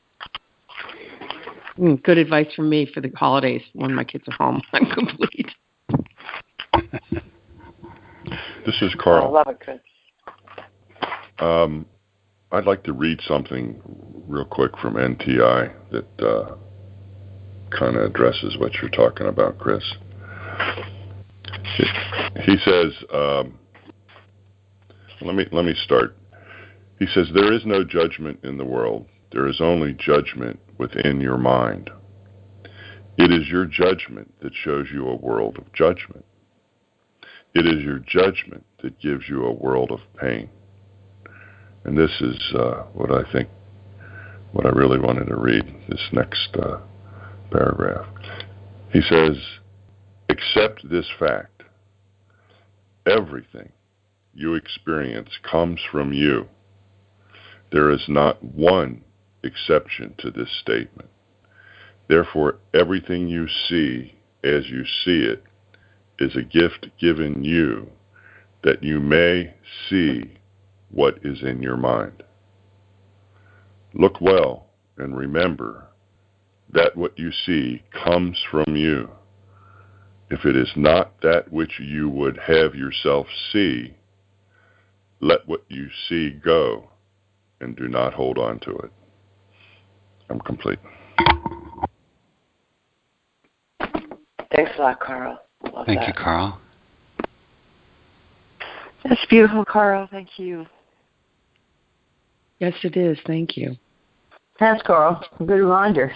[1.78, 4.62] Mm, good advice from me for the holidays when my kids are home.
[4.72, 5.50] I'm complete.
[8.66, 9.26] This is Carl.
[9.26, 9.78] I love it, Chris.
[11.38, 11.86] Um,
[12.52, 13.80] I'd like to read something
[14.26, 16.56] real quick from NTI that uh,
[17.70, 19.84] kind of addresses what you're talking about, Chris.
[22.44, 23.58] He says, um,
[25.20, 26.16] let me let me start.
[26.98, 29.06] He says there is no judgment in the world.
[29.32, 31.90] There is only judgment within your mind.
[33.18, 36.24] It is your judgment that shows you a world of judgment.
[37.56, 40.50] It is your judgment that gives you a world of pain.
[41.84, 43.48] And this is uh, what I think,
[44.52, 46.80] what I really wanted to read, this next uh,
[47.50, 48.04] paragraph.
[48.92, 49.38] He says,
[50.28, 51.62] accept this fact.
[53.06, 53.72] Everything
[54.34, 56.46] you experience comes from you.
[57.72, 59.02] There is not one
[59.42, 61.08] exception to this statement.
[62.06, 65.42] Therefore, everything you see as you see it
[66.18, 67.90] is a gift given you
[68.62, 69.54] that you may
[69.88, 70.38] see
[70.90, 72.22] what is in your mind.
[73.94, 74.66] Look well
[74.98, 75.88] and remember
[76.72, 79.08] that what you see comes from you.
[80.30, 83.94] If it is not that which you would have yourself see,
[85.20, 86.90] let what you see go
[87.60, 88.90] and do not hold on to it.
[90.28, 90.78] I'm complete.
[94.54, 95.45] Thanks a lot, Carl.
[95.74, 96.08] Love Thank that.
[96.08, 96.60] you, Carl.
[99.04, 100.08] That's beautiful, Carl.
[100.10, 100.66] Thank you.
[102.58, 103.18] Yes, it is.
[103.26, 103.76] Thank you.
[104.58, 105.22] Thanks, Carl.
[105.38, 106.12] Good reminder.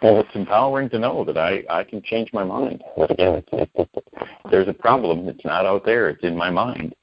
[0.00, 2.84] Well, it's empowering to know that I, I can change my mind.
[2.96, 4.06] But again, it's, it's,
[4.50, 5.28] there's a problem.
[5.28, 6.08] It's not out there.
[6.08, 6.94] It's in my mind.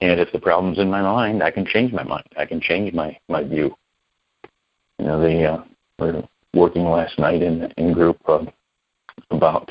[0.00, 2.26] And if the problem's in my mind, I can change my mind.
[2.38, 3.74] I can change my, my view.
[4.98, 5.64] You know, the uh,
[5.98, 8.44] we were working last night in in group uh,
[9.30, 9.70] about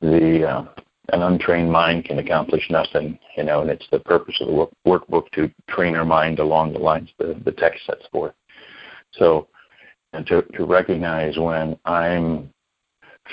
[0.00, 0.64] the uh,
[1.12, 3.18] an untrained mind can accomplish nothing.
[3.36, 6.72] You know, and it's the purpose of the work, workbook to train our mind along
[6.72, 8.34] the lines the the text sets forth.
[9.12, 9.48] So
[10.12, 12.52] and to, to recognize when I'm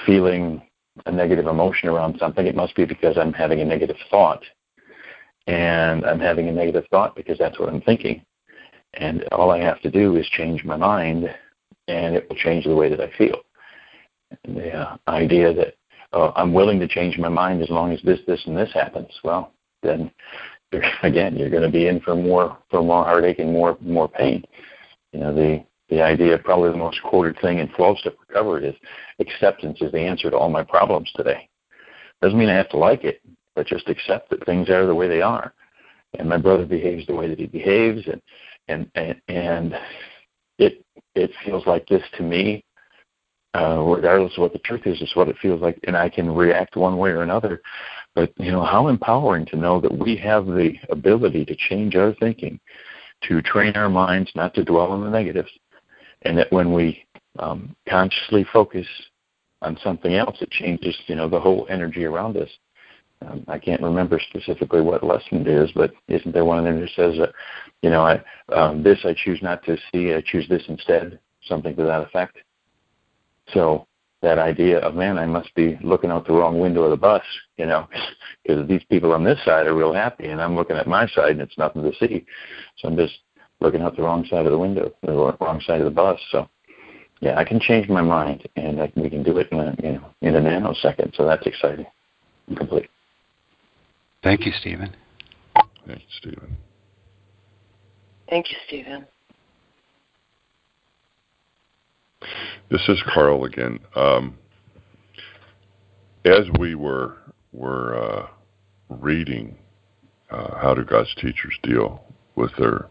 [0.05, 0.61] feeling
[1.05, 4.43] a negative emotion around something, it must be because I'm having a negative thought.
[5.47, 8.23] And I'm having a negative thought because that's what I'm thinking.
[8.95, 11.33] And all I have to do is change my mind,
[11.87, 13.41] and it will change the way that I feel.
[14.43, 15.75] The uh, idea that
[16.13, 19.11] uh, I'm willing to change my mind as long as this, this, and this happens,
[19.23, 20.11] well, then
[20.71, 24.07] you're, again, you're going to be in for more, for more heartache and more, more
[24.07, 24.43] pain.
[25.13, 28.75] You know, the the idea, probably the most quoted thing in 12 step recovery is
[29.19, 31.47] acceptance is the answer to all my problems today.
[32.21, 33.21] Doesn't mean I have to like it,
[33.55, 35.53] but just accept that things are the way they are.
[36.19, 38.21] And my brother behaves the way that he behaves and
[38.67, 39.75] and and, and
[41.17, 42.63] it feels like this to me,
[43.55, 46.29] uh, regardless of what the truth is, is what it feels like and I can
[46.33, 47.61] react one way or another.
[48.15, 52.13] But you know, how empowering to know that we have the ability to change our
[52.15, 52.59] thinking,
[53.27, 55.51] to train our minds not to dwell on the negatives,
[56.23, 57.05] and that when we
[57.39, 58.87] um, consciously focus
[59.61, 62.49] on something else, it changes, you know, the whole energy around us.
[63.25, 66.79] Um, I can't remember specifically what lesson it is, but isn't there one of them
[66.79, 67.31] that says, uh,
[67.81, 68.21] you know, I,
[68.53, 72.37] um, this I choose not to see, I choose this instead, something to that effect.
[73.53, 73.87] So
[74.21, 77.23] that idea of man, I must be looking out the wrong window of the bus,
[77.57, 77.87] you know,
[78.43, 81.31] because these people on this side are real happy, and I'm looking at my side
[81.31, 82.25] and it's nothing to see.
[82.77, 83.15] So I'm just
[83.59, 86.19] looking out the wrong side of the window, the wrong side of the bus.
[86.31, 86.47] So,
[87.19, 89.93] yeah, I can change my mind, and I, we can do it in a you
[89.93, 91.15] know in a nanosecond.
[91.15, 91.87] So that's exciting.
[92.55, 92.89] Complete.
[94.23, 94.95] Thank you, Stephen.
[95.85, 96.57] Thank you, Stephen.
[98.29, 99.05] Thank you, Stephen.
[102.69, 103.79] This is Carl again.
[103.95, 104.37] Um,
[106.25, 107.17] as we were
[107.53, 108.27] were uh,
[108.89, 109.57] reading
[110.29, 112.03] uh, how do God's teachers deal
[112.35, 112.89] with their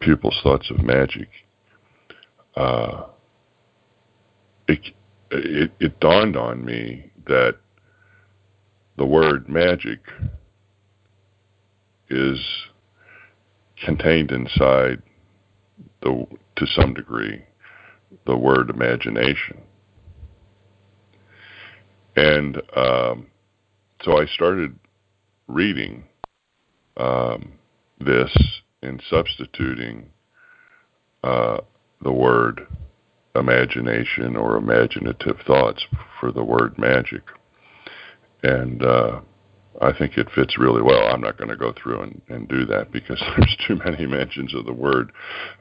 [0.00, 1.28] pupils' thoughts of magic,
[2.56, 3.04] uh,
[4.68, 4.80] it,
[5.30, 7.56] it, it dawned on me that
[8.96, 10.00] the word magic
[12.10, 12.38] is
[13.84, 15.02] contained inside
[16.02, 16.26] the
[16.56, 17.42] to some degree
[18.26, 19.58] the word imagination
[22.16, 23.26] and um,
[24.02, 24.78] so I started
[25.48, 26.04] reading
[26.96, 27.52] um,
[28.00, 28.30] this
[28.82, 30.10] and substituting
[31.22, 31.58] uh,
[32.02, 32.66] the word
[33.34, 35.86] imagination or imaginative thoughts
[36.20, 37.22] for the word magic.
[38.42, 39.20] And uh,
[39.80, 41.06] I think it fits really well.
[41.06, 44.54] I'm not going to go through and, and do that because there's too many mentions
[44.54, 45.12] of the word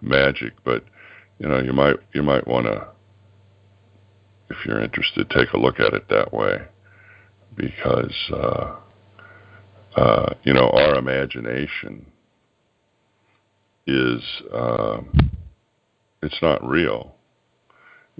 [0.01, 0.53] magic.
[0.63, 0.83] But
[1.39, 2.87] you know, you might you might want to,
[4.49, 6.61] if you're interested, take a look at it that way,
[7.55, 8.75] because uh,
[9.95, 12.05] uh, you know our imagination
[13.87, 14.21] is
[14.53, 15.09] um,
[16.21, 17.15] it's not real.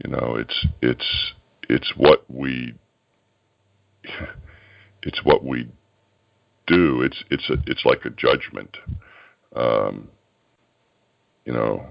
[0.03, 1.34] You know, it's it's
[1.70, 2.74] it's what we
[5.03, 5.69] it's what we
[6.67, 7.01] do.
[7.01, 8.77] It's it's a, it's like a judgment.
[9.55, 10.09] Um,
[11.45, 11.85] you know,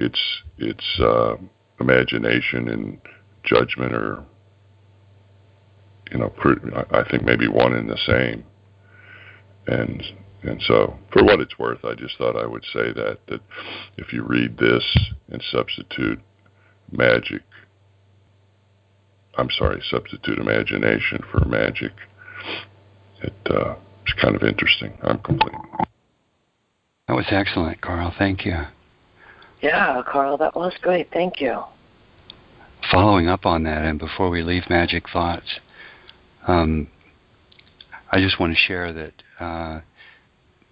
[0.00, 0.20] it's
[0.58, 1.36] it's uh,
[1.80, 2.98] imagination and
[3.44, 4.24] judgment are
[6.10, 6.32] you know
[6.90, 8.44] I think maybe one and the same.
[9.66, 10.02] And
[10.42, 13.40] and so, for what it's worth, I just thought I would say that that
[13.96, 14.84] if you read this
[15.28, 16.20] and substitute
[16.92, 17.42] magic,
[19.36, 21.92] I'm sorry, substitute imagination for magic,
[23.22, 23.74] it uh,
[24.04, 24.96] it's kind of interesting.
[25.02, 25.54] I'm complete.
[27.08, 28.14] That was excellent, Carl.
[28.18, 28.56] Thank you.
[29.62, 31.10] Yeah, Carl, that was great.
[31.12, 31.62] Thank you.
[32.90, 35.60] Following up on that, and before we leave Magic Thoughts,
[36.46, 36.88] um,
[38.10, 39.80] I just want to share that uh,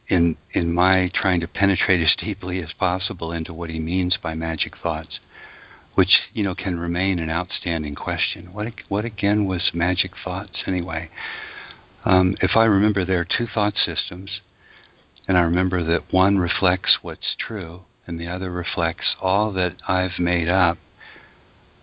[0.08, 4.34] in in my trying to penetrate as deeply as possible into what he means by
[4.34, 5.18] magic thoughts,
[5.94, 8.52] which you know can remain an outstanding question.
[8.52, 11.10] What what again was magic thoughts anyway?
[12.04, 14.40] Um, if I remember, there are two thought systems,
[15.26, 20.18] and I remember that one reflects what's true, and the other reflects all that I've
[20.18, 20.78] made up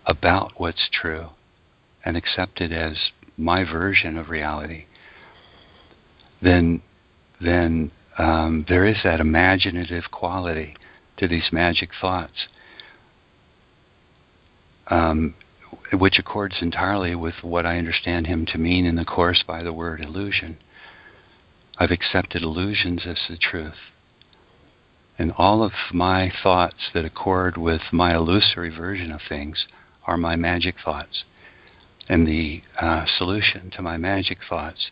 [0.06, 1.28] about what's true
[2.04, 4.84] and accepted as my version of reality.
[6.40, 6.82] Then,
[7.40, 10.76] then um, there is that imaginative quality
[11.16, 12.48] to these magic thoughts,
[14.88, 15.34] um,
[16.00, 19.72] which accords entirely with what I understand him to mean in the Course by the
[19.72, 20.58] word illusion.
[21.78, 23.92] I've accepted illusions as the truth.
[25.18, 29.66] And all of my thoughts that accord with my illusory version of things
[30.06, 31.24] are my magic thoughts.
[32.08, 34.90] And the uh, solution to my magic thoughts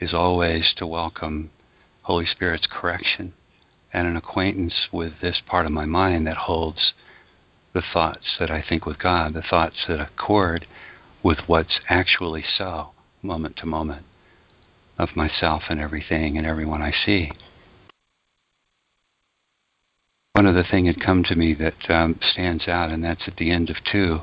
[0.00, 1.50] is always to welcome
[2.02, 3.34] Holy Spirit's correction
[3.92, 6.92] and an acquaintance with this part of my mind that holds
[7.72, 10.66] the thoughts that I think with God, the thoughts that accord
[11.22, 12.90] with what's actually so,
[13.22, 14.06] moment to moment,
[14.98, 17.30] of myself and everything and everyone I see.
[20.32, 23.50] One other thing had come to me that um, stands out, and that's at the
[23.50, 24.20] end of two.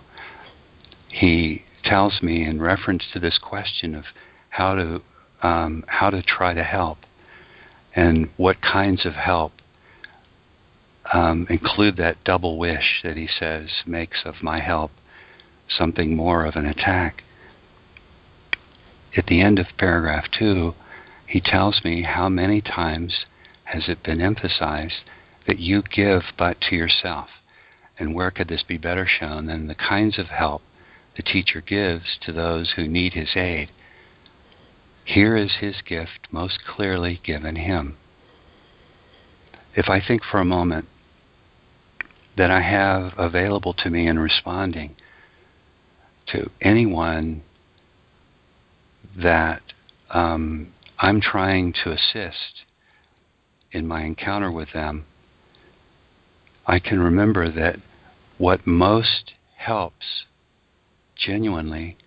[1.10, 4.06] He tells me in reference to this question of
[4.50, 5.02] how to
[5.44, 6.98] um, how to try to help
[7.96, 9.52] and what kinds of help
[11.14, 14.92] um, include that double wish that he says makes of my help
[15.70, 17.24] something more of an attack.
[19.16, 20.76] At the end of paragraph two,
[21.26, 23.26] he tells me how many times
[23.66, 25.04] has it been emphasized
[25.46, 27.30] that you give but to yourself.
[28.00, 30.62] And where could this be better shown than the kinds of help
[31.16, 33.72] the teacher gives to those who need his aid
[35.08, 37.96] here is his gift most clearly given him.
[39.74, 40.86] If I think for a moment
[42.38, 44.96] that I have available to me in responding
[46.28, 47.42] to anyone
[49.18, 49.62] that
[50.10, 52.64] um, I'm trying to assist
[53.72, 55.06] in my encounter with them,
[56.66, 57.78] I can remember that
[58.38, 60.26] what most helps
[61.16, 61.98] genuinely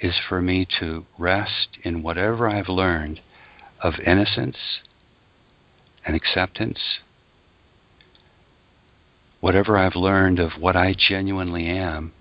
[0.00, 3.20] is for me to rest in whatever I've learned
[3.82, 4.56] of innocence
[6.04, 6.78] and acceptance,
[9.46, 12.12] whatever I've learned of what I genuinely am,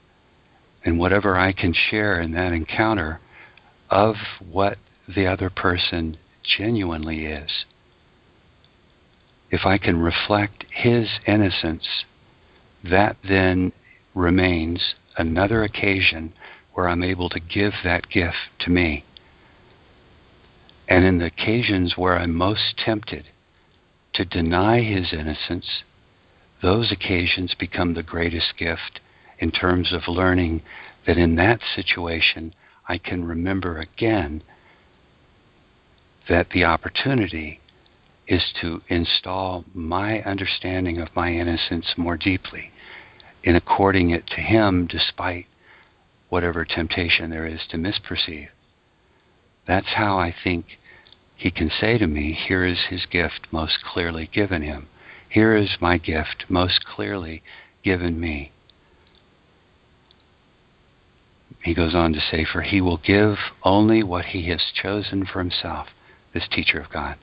[0.83, 3.19] and whatever I can share in that encounter
[3.89, 4.15] of
[4.47, 4.77] what
[5.07, 7.65] the other person genuinely is.
[9.49, 12.05] If I can reflect his innocence,
[12.83, 13.71] that then
[14.13, 16.31] remains another occasion
[16.75, 19.03] where I'm able to give that gift to me.
[20.87, 23.25] And in the occasions where I'm most tempted
[24.13, 25.81] to deny his innocence,
[26.61, 28.99] those occasions become the greatest gift
[29.39, 30.61] in terms of learning
[31.05, 32.53] that in that situation
[32.87, 34.43] I can remember again
[36.27, 37.59] that the opportunity
[38.27, 42.71] is to install my understanding of my innocence more deeply
[43.43, 45.45] in according it to Him despite
[46.29, 48.47] whatever temptation there is to misperceive.
[49.67, 50.79] That's how I think
[51.35, 54.87] He can say to me, Here is His gift most clearly given Him.
[55.29, 57.43] Here is my gift most clearly
[57.83, 58.51] given me.
[61.63, 65.39] He goes on to say, For he will give only what he has chosen for
[65.39, 65.87] himself,
[66.33, 67.17] this teacher of God.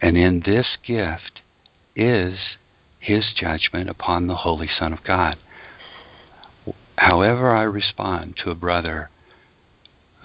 [0.00, 1.40] And in this gift
[1.96, 2.38] is
[2.98, 5.38] his judgment upon the Holy Son of God.
[6.96, 9.10] However, I respond to a brother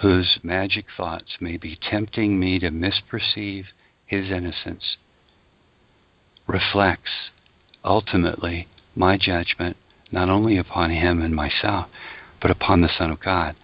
[0.02, 3.66] whose magic thoughts may be tempting me to misperceive
[4.06, 4.98] his innocence
[6.48, 7.32] reflects
[7.84, 9.78] ultimately my judgment
[10.12, 11.88] not only upon him and myself,
[12.42, 13.56] but upon the Son of God.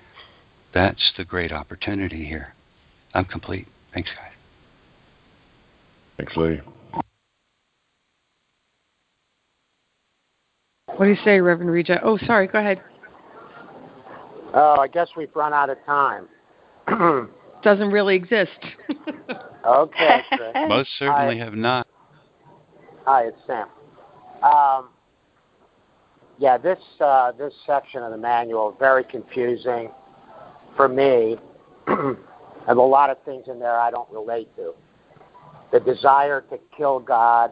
[0.73, 2.53] That's the great opportunity here.
[3.13, 3.67] I'm complete.
[3.93, 4.31] Thanks, guys.
[6.17, 6.61] Thanks, Lee.
[10.95, 11.99] What do you say, Reverend Reja?
[12.03, 12.47] Oh, sorry.
[12.47, 12.81] Go ahead.
[14.53, 16.27] Oh, I guess we've run out of time.
[17.63, 18.51] Doesn't really exist.
[19.65, 20.21] okay,
[20.67, 21.87] Most certainly have not.
[23.05, 23.67] Hi, it's Sam.
[24.41, 24.87] Um,
[26.39, 29.91] yeah, this uh, this section of the manual very confusing
[30.77, 31.35] for me.
[31.85, 32.17] There's
[32.69, 34.73] a lot of things in there I don't relate to.
[35.73, 37.51] The desire to kill God,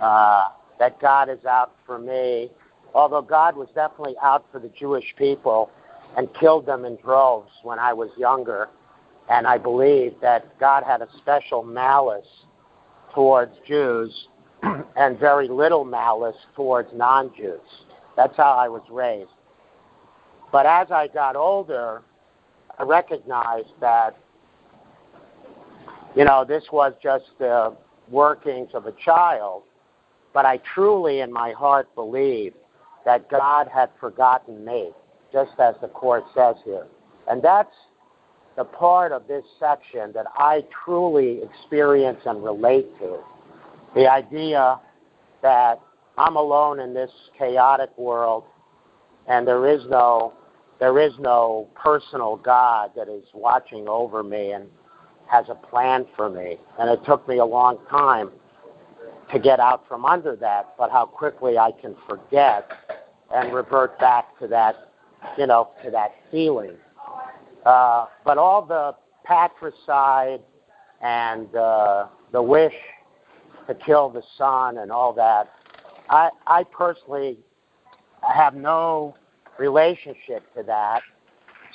[0.00, 0.46] uh,
[0.80, 2.50] that God is out for me,
[2.92, 5.70] although God was definitely out for the Jewish people
[6.16, 8.68] and killed them in droves when I was younger.
[9.30, 12.26] And I believe that God had a special malice
[13.14, 14.26] towards Jews
[14.96, 17.60] and very little malice towards non Jews.
[18.16, 19.30] That's how I was raised.
[20.52, 22.02] But as I got older,
[22.78, 24.16] I recognized that,
[26.14, 27.76] you know, this was just the
[28.08, 29.64] workings of a child.
[30.32, 32.56] But I truly, in my heart, believed
[33.04, 34.90] that God had forgotten me
[35.32, 36.86] just as the Course says here.
[37.28, 37.74] And that's
[38.56, 43.18] the part of this section that I truly experience and relate to.
[43.94, 44.80] The idea
[45.42, 45.80] that
[46.18, 48.44] I'm alone in this chaotic world
[49.28, 50.32] and there is no
[50.78, 54.66] there is no personal God that is watching over me and
[55.26, 56.58] has a plan for me.
[56.78, 58.30] And it took me a long time
[59.32, 62.70] to get out from under that, but how quickly I can forget
[63.34, 64.86] and revert back to that
[65.36, 66.74] you know, to that feeling.
[67.64, 68.94] Uh, but all the
[69.24, 70.40] patricide
[71.02, 72.74] and uh, the wish
[73.66, 75.52] to kill the son and all that,
[76.08, 77.38] I, I personally
[78.22, 79.16] have no
[79.58, 81.02] relationship to that.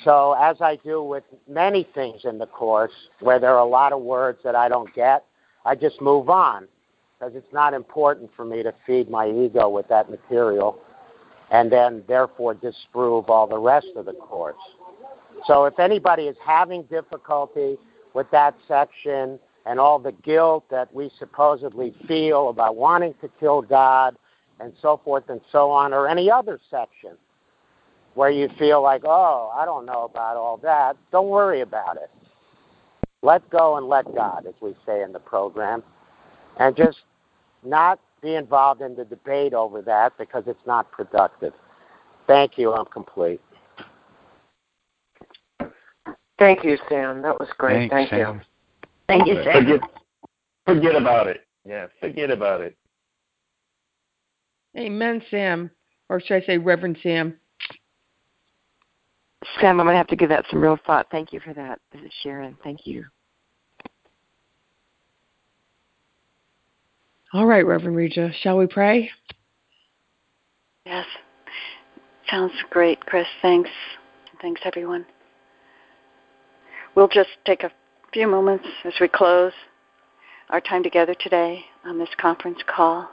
[0.04, 3.92] So, as I do with many things in the Course, where there are a lot
[3.92, 5.24] of words that I don't get,
[5.64, 6.66] I just move on
[7.18, 10.80] because it's not important for me to feed my ego with that material
[11.52, 14.56] and then therefore disprove all the rest of the course.
[15.46, 17.76] So if anybody is having difficulty
[18.14, 23.62] with that section and all the guilt that we supposedly feel about wanting to kill
[23.62, 24.16] God
[24.60, 27.16] and so forth and so on, or any other section
[28.14, 32.10] where you feel like, oh, I don't know about all that, don't worry about it.
[33.22, 35.82] Let go and let God, as we say in the program,
[36.58, 36.98] and just
[37.64, 41.52] not be involved in the debate over that because it's not productive.
[42.26, 42.72] Thank you.
[42.72, 43.40] I'm complete.
[46.38, 47.22] Thank you, Sam.
[47.22, 47.90] That was great.
[47.90, 48.36] Thanks, Thank Sam.
[48.36, 48.51] you.
[49.12, 49.64] Thank you, Sam.
[49.64, 49.80] Forget,
[50.64, 51.42] forget about it.
[51.66, 52.76] Yeah, forget about it.
[54.76, 55.70] Amen, Sam.
[56.08, 57.36] Or should I say Reverend Sam?
[59.60, 61.08] Sam, I'm going to have to give that some real thought.
[61.10, 61.78] Thank you for that.
[61.92, 62.56] This is Sharon.
[62.64, 63.04] Thank you.
[67.34, 68.30] All right, Reverend Reja.
[68.40, 69.10] Shall we pray?
[70.86, 71.06] Yes.
[72.30, 73.26] Sounds great, Chris.
[73.42, 73.70] Thanks.
[74.40, 75.04] Thanks, everyone.
[76.94, 77.70] We'll just take a
[78.12, 79.52] few moments as we close
[80.50, 83.08] our time together today on this conference call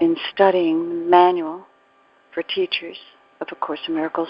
[0.00, 1.66] in studying the manual
[2.32, 2.96] for teachers
[3.40, 4.28] of A Course in Miracles.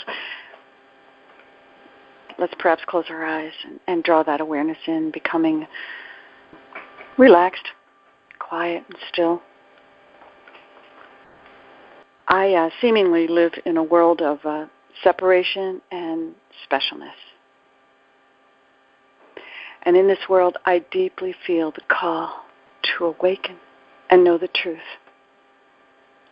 [2.38, 5.66] Let's perhaps close our eyes and, and draw that awareness in, becoming
[7.18, 7.66] relaxed,
[8.38, 9.42] quiet, and still.
[12.28, 14.66] I uh, seemingly live in a world of uh,
[15.02, 16.34] separation and
[16.66, 17.10] specialness.
[19.82, 22.44] And in this world, I deeply feel the call
[22.82, 23.56] to awaken
[24.10, 24.78] and know the truth.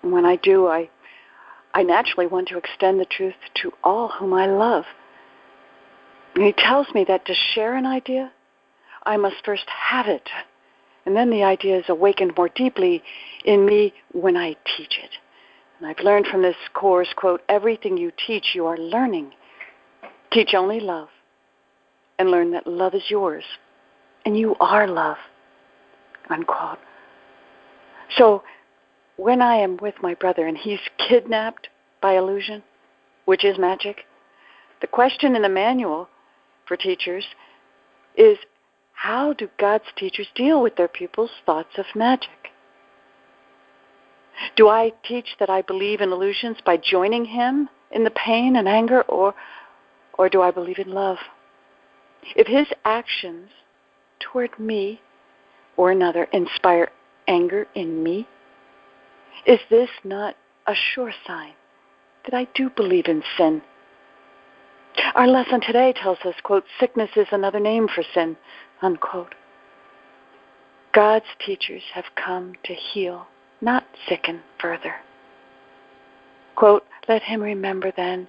[0.02, 0.90] And when I do, I,
[1.74, 4.84] I naturally want to extend the truth to all whom I love.
[6.34, 8.32] And he tells me that to share an idea
[9.04, 10.28] I must first have it.
[11.06, 13.02] And then the idea is awakened more deeply
[13.44, 15.10] in me when I teach it.
[15.78, 19.32] And I've learned from this course, quote, everything you teach, you are learning.
[20.30, 21.08] Teach only love
[22.18, 23.44] and learn that love is yours
[24.24, 25.16] and you are love,
[26.28, 26.78] unquote.
[28.16, 28.42] So
[29.16, 31.68] when I am with my brother and he's kidnapped
[32.00, 32.62] by illusion,
[33.24, 34.04] which is magic,
[34.80, 36.08] the question in the manual
[36.66, 37.24] for teachers
[38.16, 38.38] is
[38.92, 42.30] how do God's teachers deal with their pupils' thoughts of magic?
[44.56, 48.68] Do I teach that I believe in illusions by joining him in the pain and
[48.68, 49.34] anger, or,
[50.18, 51.18] or do I believe in love?
[52.36, 53.50] If his actions
[54.20, 55.00] toward me
[55.76, 56.90] or another inspire
[57.26, 58.26] anger in me,
[59.46, 60.36] is this not
[60.66, 61.52] a sure sign
[62.24, 63.62] that I do believe in sin?
[65.14, 68.36] Our lesson today tells us, quote, sickness is another name for sin,
[68.82, 69.34] unquote.
[70.92, 73.26] God's teachers have come to heal,
[73.60, 74.94] not sicken further.
[76.56, 78.26] Quote, let him remember then,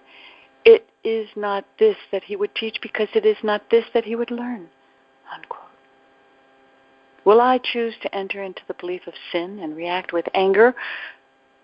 [1.04, 4.32] is not this that he would teach because it is not this that he would
[4.32, 4.68] learn,
[5.34, 5.60] unquote.
[7.26, 10.74] Will I choose to enter into the belief of sin and react with anger,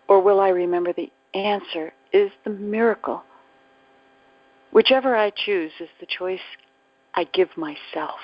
[0.08, 3.24] or will I remember the answer is the miracle?
[4.72, 6.42] Whichever I choose is the choice
[7.14, 8.20] I give myself.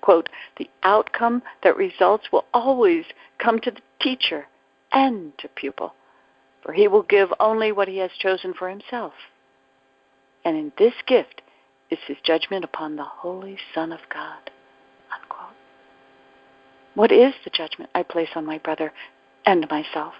[0.00, 3.04] Quote, the outcome that results will always
[3.38, 4.46] come to the teacher
[4.92, 5.94] and to pupil,
[6.62, 9.12] for he will give only what he has chosen for himself.
[10.44, 11.42] And in this gift
[11.90, 14.50] is his judgment upon the Holy Son of God.
[15.12, 15.56] Unquote.
[16.94, 18.92] What is the judgment I place on my brother
[19.46, 20.14] and myself?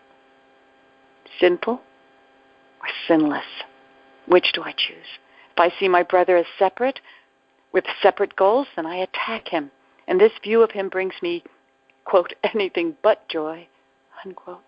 [1.41, 3.45] Sinful or sinless?
[4.27, 5.19] Which do I choose?
[5.53, 7.01] If I see my brother as separate,
[7.73, 9.71] with separate goals, then I attack him.
[10.07, 11.45] And this view of him brings me,
[12.05, 13.69] quote, anything but joy,
[14.25, 14.63] unquote.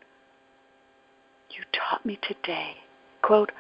[1.50, 2.76] You taught me today,
[3.22, 3.50] quote,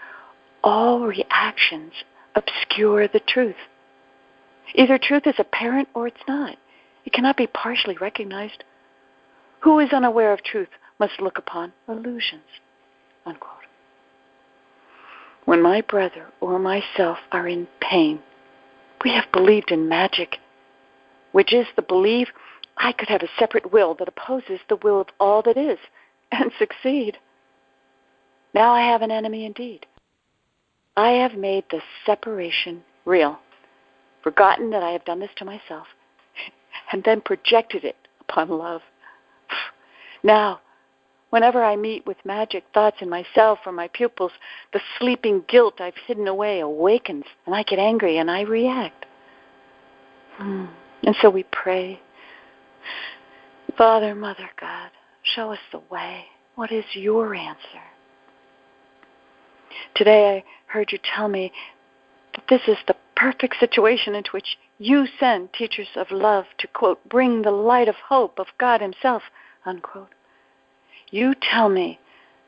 [0.62, 1.92] all reactions
[2.34, 3.56] obscure the truth.
[4.74, 6.56] Either truth is apparent or it's not.
[7.04, 8.64] It cannot be partially recognized.
[9.60, 10.68] Who is unaware of truth
[10.98, 12.42] must look upon illusions.
[13.26, 13.50] Unquote.
[15.44, 18.20] When my brother or myself are in pain,
[19.02, 20.38] we have believed in magic,
[21.32, 22.28] which is the belief
[22.76, 25.78] I could have a separate will that opposes the will of all that is
[26.32, 27.18] and succeed.
[28.54, 29.86] Now I have an enemy indeed.
[30.96, 33.38] I have made the separation real,
[34.22, 35.86] forgotten that I have done this to myself,
[36.92, 38.82] and then projected it upon love.
[40.22, 40.60] Now,
[41.30, 44.32] whenever I meet with magic thoughts in myself or my pupils,
[44.74, 49.06] the sleeping guilt I've hidden away awakens, and I get angry and I react.
[51.02, 51.98] And so we pray,
[53.78, 54.90] Father, Mother, God,
[55.22, 56.26] show us the way.
[56.56, 57.80] What is your answer?
[59.94, 61.52] Today I heard you tell me
[62.34, 67.06] that this is the perfect situation into which you send teachers of love to, quote,
[67.08, 69.22] bring the light of hope of God Himself,
[69.66, 70.14] unquote.
[71.10, 71.98] You tell me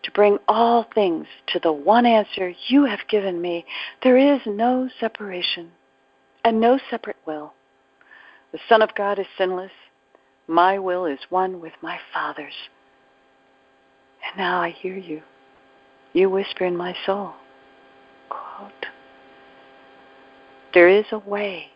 [0.02, 3.64] to bring all things to the one answer you have given me.
[4.02, 5.72] There is no separation
[6.44, 7.52] and no separate will.
[8.52, 9.72] The Son of God is sinless.
[10.46, 12.54] My will is one with my Father's.
[14.26, 15.22] And now I hear you.
[16.12, 17.34] You whisper in my soul,
[18.32, 18.86] quote,
[20.74, 21.70] There is a way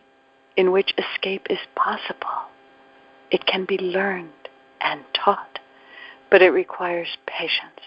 [0.55, 2.49] in which escape is possible.
[3.31, 4.49] It can be learned
[4.81, 5.59] and taught,
[6.31, 7.81] but it requires patience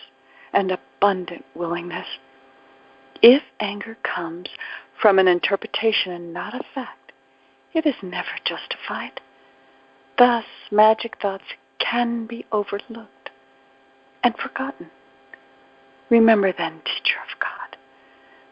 [0.52, 2.06] and abundant willingness.
[3.22, 4.48] If anger comes
[5.00, 7.12] from an interpretation and not a fact,
[7.72, 9.20] it is never justified.
[10.18, 11.44] Thus, magic thoughts
[11.78, 13.30] can be overlooked
[14.22, 14.90] and forgotten.
[16.10, 17.39] Remember then, teacher of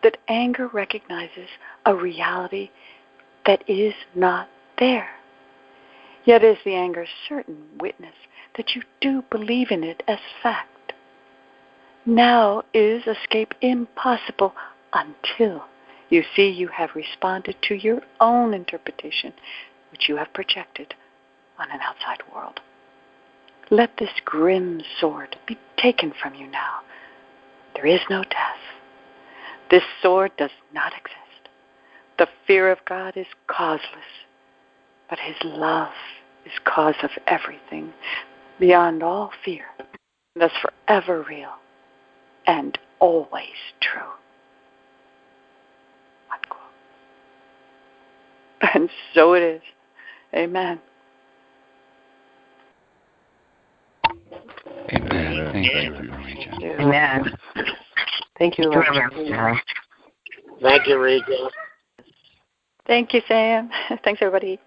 [0.02, 1.48] that anger recognizes
[1.86, 2.70] a reality
[3.46, 4.48] that is not
[4.78, 5.10] there.
[6.24, 8.14] Yet is the anger certain witness
[8.56, 10.92] that you do believe in it as fact.
[12.04, 14.54] Now is escape impossible
[14.92, 15.64] until
[16.10, 19.32] you see you have responded to your own interpretation,
[19.90, 20.94] which you have projected
[21.58, 22.60] on an outside world.
[23.70, 26.80] Let this grim sword be taken from you now
[27.78, 28.58] there is no death.
[29.70, 31.48] This sword does not exist.
[32.18, 33.88] The fear of God is causeless,
[35.10, 35.92] but His love
[36.46, 37.92] is cause of everything,
[38.58, 39.66] beyond all fear,
[40.34, 41.52] thus forever real
[42.46, 44.00] and always true.
[48.74, 49.62] And so it is.
[50.34, 50.80] Amen.
[54.92, 55.12] Amen.
[55.12, 55.52] Amen.
[55.52, 57.36] Thank you, Amen.
[58.39, 59.31] Thank you, Thank you, Reverend.
[59.31, 59.60] Reverend.
[60.62, 61.51] Thank you, Regina.
[62.86, 63.70] Thank you, Sam.
[64.05, 64.59] Thanks, everybody.